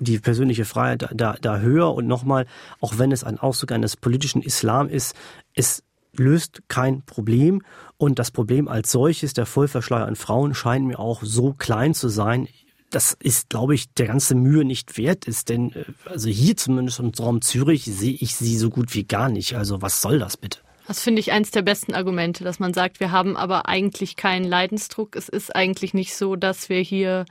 die 0.00 0.18
persönliche 0.18 0.64
Freiheit 0.64 1.08
da, 1.14 1.36
da 1.40 1.58
höher 1.58 1.94
und 1.94 2.06
nochmal, 2.06 2.46
auch 2.80 2.98
wenn 2.98 3.12
es 3.12 3.24
ein 3.24 3.38
Ausdruck 3.38 3.72
eines 3.72 3.96
politischen 3.96 4.42
Islam 4.42 4.88
ist, 4.88 5.14
es 5.54 5.82
löst 6.14 6.62
kein 6.68 7.02
Problem. 7.02 7.62
Und 7.96 8.18
das 8.18 8.30
Problem 8.30 8.68
als 8.68 8.92
solches 8.92 9.32
der 9.32 9.46
Vollverschleier 9.46 10.06
an 10.06 10.16
Frauen 10.16 10.54
scheint 10.54 10.86
mir 10.86 10.98
auch 10.98 11.22
so 11.22 11.52
klein 11.52 11.94
zu 11.94 12.08
sein. 12.08 12.48
Das 12.90 13.16
ist, 13.20 13.50
glaube 13.50 13.74
ich, 13.74 13.92
der 13.94 14.06
ganze 14.06 14.34
Mühe 14.34 14.64
nicht 14.64 14.96
wert 14.96 15.26
ist, 15.26 15.50
denn 15.50 15.72
äh, 15.72 15.84
also 16.06 16.30
hier 16.30 16.56
zumindest 16.56 17.00
im 17.00 17.10
Raum 17.10 17.42
Zürich 17.42 17.84
sehe 17.84 18.16
ich 18.18 18.34
sie 18.34 18.56
so 18.56 18.70
gut 18.70 18.94
wie 18.94 19.04
gar 19.04 19.28
nicht. 19.28 19.56
Also 19.56 19.82
was 19.82 20.00
soll 20.00 20.18
das 20.18 20.38
bitte? 20.38 20.60
Das 20.88 21.00
finde 21.00 21.20
ich 21.20 21.32
eins 21.32 21.50
der 21.50 21.60
besten 21.60 21.92
Argumente, 21.92 22.44
dass 22.44 22.60
man 22.60 22.72
sagt, 22.72 22.98
wir 22.98 23.12
haben 23.12 23.36
aber 23.36 23.68
eigentlich 23.68 24.16
keinen 24.16 24.46
Leidensdruck. 24.46 25.16
Es 25.16 25.28
ist 25.28 25.54
eigentlich 25.54 25.92
nicht 25.92 26.14
so, 26.14 26.34
dass 26.34 26.70
wir 26.70 26.80
hier 26.80 27.26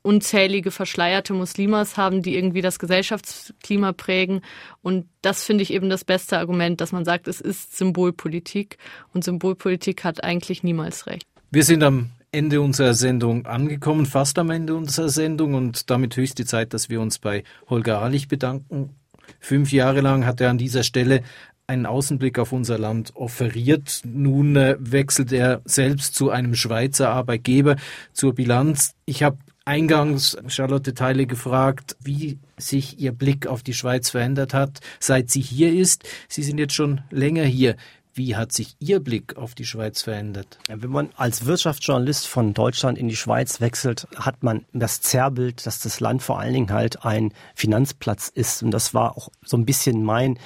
unzählige 0.00 0.70
verschleierte 0.70 1.34
Muslimas 1.34 1.98
haben, 1.98 2.22
die 2.22 2.34
irgendwie 2.34 2.62
das 2.62 2.78
Gesellschaftsklima 2.78 3.92
prägen. 3.92 4.40
Und 4.80 5.06
das 5.20 5.44
finde 5.44 5.64
ich 5.64 5.72
eben 5.74 5.90
das 5.90 6.02
beste 6.02 6.38
Argument, 6.38 6.80
dass 6.80 6.92
man 6.92 7.04
sagt, 7.04 7.28
es 7.28 7.42
ist 7.42 7.76
Symbolpolitik 7.76 8.78
und 9.12 9.22
Symbolpolitik 9.22 10.02
hat 10.02 10.24
eigentlich 10.24 10.62
niemals 10.62 11.06
recht. 11.06 11.28
Wir 11.50 11.64
sind 11.64 11.82
am 11.82 12.12
Ende 12.32 12.62
unserer 12.62 12.94
Sendung 12.94 13.44
angekommen, 13.44 14.06
fast 14.06 14.38
am 14.38 14.48
Ende 14.48 14.74
unserer 14.74 15.10
Sendung 15.10 15.52
und 15.52 15.90
damit 15.90 16.16
höchste 16.16 16.46
Zeit, 16.46 16.72
dass 16.72 16.88
wir 16.88 17.02
uns 17.02 17.18
bei 17.18 17.44
Holger 17.68 18.00
Ahlich 18.00 18.28
bedanken. 18.28 18.94
Fünf 19.40 19.72
Jahre 19.72 20.00
lang 20.00 20.24
hat 20.24 20.40
er 20.40 20.50
an 20.50 20.58
dieser 20.58 20.82
Stelle 20.82 21.22
einen 21.68 21.86
Außenblick 21.86 22.38
auf 22.38 22.52
unser 22.52 22.78
Land 22.78 23.14
offeriert. 23.14 24.00
Nun 24.04 24.56
äh, 24.56 24.76
wechselt 24.80 25.32
er 25.32 25.60
selbst 25.66 26.14
zu 26.14 26.30
einem 26.30 26.54
Schweizer 26.54 27.10
Arbeitgeber 27.10 27.76
zur 28.12 28.34
Bilanz. 28.34 28.94
Ich 29.04 29.22
habe 29.22 29.36
eingangs 29.66 30.38
Charlotte 30.46 30.94
Teile 30.94 31.26
gefragt, 31.26 31.96
wie 32.02 32.38
sich 32.56 32.98
ihr 32.98 33.12
Blick 33.12 33.46
auf 33.46 33.62
die 33.62 33.74
Schweiz 33.74 34.08
verändert 34.08 34.54
hat, 34.54 34.80
seit 34.98 35.30
sie 35.30 35.42
hier 35.42 35.72
ist. 35.74 36.08
Sie 36.26 36.42
sind 36.42 36.58
jetzt 36.58 36.72
schon 36.72 37.02
länger 37.10 37.44
hier. 37.44 37.76
Wie 38.14 38.34
hat 38.34 38.50
sich 38.50 38.74
Ihr 38.80 38.98
Blick 38.98 39.36
auf 39.36 39.54
die 39.54 39.66
Schweiz 39.66 40.02
verändert? 40.02 40.58
Wenn 40.66 40.90
man 40.90 41.10
als 41.16 41.46
Wirtschaftsjournalist 41.46 42.26
von 42.26 42.52
Deutschland 42.52 42.98
in 42.98 43.06
die 43.06 43.14
Schweiz 43.14 43.60
wechselt, 43.60 44.08
hat 44.16 44.42
man 44.42 44.64
das 44.72 45.02
Zerrbild, 45.02 45.64
dass 45.64 45.78
das 45.78 46.00
Land 46.00 46.24
vor 46.24 46.40
allen 46.40 46.54
Dingen 46.54 46.72
halt 46.72 47.04
ein 47.04 47.32
Finanzplatz 47.54 48.28
ist. 48.28 48.64
Und 48.64 48.72
das 48.72 48.92
war 48.92 49.16
auch 49.16 49.28
so 49.44 49.56
ein 49.56 49.66
bisschen 49.66 50.02
mein 50.02 50.36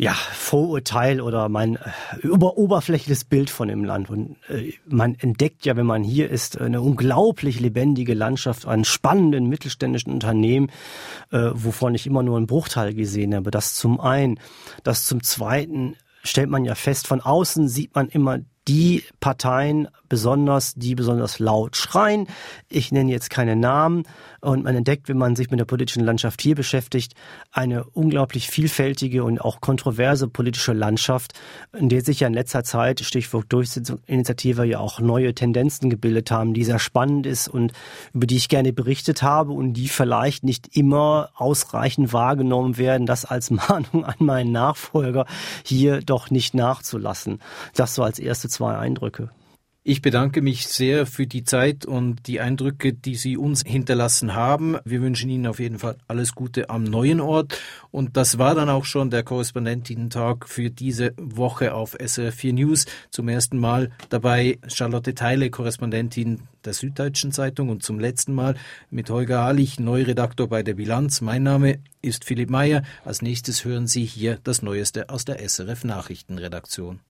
ja, 0.00 0.12
Vorurteil 0.12 1.20
oder 1.20 1.48
mein 1.48 1.74
äh, 1.74 2.28
oberflächliches 2.28 3.24
Bild 3.24 3.50
von 3.50 3.66
dem 3.66 3.84
Land. 3.84 4.08
Und 4.08 4.36
äh, 4.48 4.72
man 4.86 5.16
entdeckt 5.16 5.66
ja, 5.66 5.76
wenn 5.76 5.86
man 5.86 6.04
hier 6.04 6.30
ist, 6.30 6.60
eine 6.60 6.80
unglaublich 6.80 7.58
lebendige 7.58 8.14
Landschaft 8.14 8.64
an 8.64 8.84
spannenden 8.84 9.48
mittelständischen 9.48 10.12
Unternehmen, 10.12 10.70
äh, 11.32 11.50
wovon 11.52 11.96
ich 11.96 12.06
immer 12.06 12.22
nur 12.22 12.36
einen 12.36 12.46
Bruchteil 12.46 12.94
gesehen 12.94 13.34
habe. 13.34 13.50
Das 13.50 13.74
zum 13.74 14.00
einen. 14.00 14.38
Das 14.84 15.04
zum 15.04 15.24
zweiten 15.24 15.96
stellt 16.22 16.48
man 16.48 16.64
ja 16.64 16.76
fest, 16.76 17.08
von 17.08 17.20
außen 17.20 17.68
sieht 17.68 17.96
man 17.96 18.08
immer 18.08 18.38
die 18.68 19.02
Parteien 19.20 19.88
besonders, 20.08 20.74
die 20.74 20.94
besonders 20.94 21.38
laut 21.38 21.76
schreien. 21.76 22.26
Ich 22.68 22.92
nenne 22.92 23.10
jetzt 23.10 23.30
keine 23.30 23.56
Namen 23.56 24.04
und 24.40 24.64
man 24.64 24.76
entdeckt, 24.76 25.08
wenn 25.08 25.18
man 25.18 25.36
sich 25.36 25.50
mit 25.50 25.58
der 25.58 25.64
politischen 25.64 26.04
Landschaft 26.04 26.40
hier 26.40 26.54
beschäftigt, 26.54 27.14
eine 27.50 27.84
unglaublich 27.84 28.48
vielfältige 28.48 29.24
und 29.24 29.40
auch 29.40 29.60
kontroverse 29.60 30.28
politische 30.28 30.72
Landschaft, 30.72 31.32
in 31.76 31.88
der 31.88 32.02
sich 32.02 32.20
ja 32.20 32.28
in 32.28 32.34
letzter 32.34 32.62
Zeit, 32.64 33.00
Stichwort 33.00 33.46
Durchsetzungsinitiative, 33.48 34.64
ja 34.64 34.78
auch 34.78 35.00
neue 35.00 35.34
Tendenzen 35.34 35.90
gebildet 35.90 36.30
haben, 36.30 36.54
die 36.54 36.64
sehr 36.64 36.78
spannend 36.78 37.26
ist 37.26 37.48
und 37.48 37.72
über 38.12 38.26
die 38.26 38.36
ich 38.36 38.48
gerne 38.48 38.72
berichtet 38.72 39.22
habe 39.22 39.52
und 39.52 39.74
die 39.74 39.88
vielleicht 39.88 40.44
nicht 40.44 40.76
immer 40.76 41.30
ausreichend 41.34 42.12
wahrgenommen 42.12 42.78
werden, 42.78 43.06
das 43.06 43.24
als 43.24 43.50
Mahnung 43.68 44.04
an 44.04 44.16
meinen 44.18 44.52
Nachfolger 44.52 45.26
hier 45.64 46.00
doch 46.00 46.30
nicht 46.30 46.54
nachzulassen. 46.54 47.40
Das 47.74 47.94
so 47.94 48.02
als 48.02 48.18
erste 48.18 48.48
zwei 48.58 48.76
Eindrücke. 48.76 49.30
Ich 49.84 50.02
bedanke 50.02 50.42
mich 50.42 50.66
sehr 50.66 51.06
für 51.06 51.26
die 51.26 51.44
Zeit 51.44 51.86
und 51.86 52.26
die 52.26 52.40
Eindrücke, 52.40 52.92
die 52.92 53.14
Sie 53.14 53.36
uns 53.38 53.62
hinterlassen 53.64 54.34
haben. 54.34 54.76
Wir 54.84 55.00
wünschen 55.00 55.30
Ihnen 55.30 55.46
auf 55.46 55.60
jeden 55.60 55.78
Fall 55.78 55.96
alles 56.08 56.34
Gute 56.34 56.68
am 56.68 56.82
neuen 56.82 57.20
Ort. 57.20 57.58
Und 57.90 58.16
das 58.16 58.36
war 58.36 58.56
dann 58.56 58.68
auch 58.68 58.84
schon 58.84 59.10
der 59.10 59.22
Korrespondentinnen-Tag 59.22 60.48
für 60.48 60.70
diese 60.70 61.14
Woche 61.16 61.72
auf 61.72 61.96
SRF 61.98 62.34
4 62.34 62.52
News. 62.52 62.84
Zum 63.10 63.28
ersten 63.28 63.58
Mal 63.58 63.90
dabei 64.08 64.58
Charlotte 64.66 65.14
Teile, 65.14 65.48
Korrespondentin 65.50 66.42
der 66.64 66.74
Süddeutschen 66.74 67.30
Zeitung 67.30 67.68
und 67.70 67.84
zum 67.84 68.00
letzten 68.00 68.34
Mal 68.34 68.56
mit 68.90 69.08
Holger 69.08 69.42
Halich, 69.42 69.78
Neuredaktor 69.78 70.48
bei 70.48 70.64
der 70.64 70.74
Bilanz. 70.74 71.20
Mein 71.20 71.44
Name 71.44 71.78
ist 72.02 72.24
Philipp 72.24 72.50
Meyer. 72.50 72.82
Als 73.04 73.22
nächstes 73.22 73.64
hören 73.64 73.86
Sie 73.86 74.04
hier 74.04 74.38
das 74.42 74.60
Neueste 74.60 75.08
aus 75.08 75.24
der 75.24 75.38
SRF 75.48 75.84
Nachrichtenredaktion. 75.84 77.00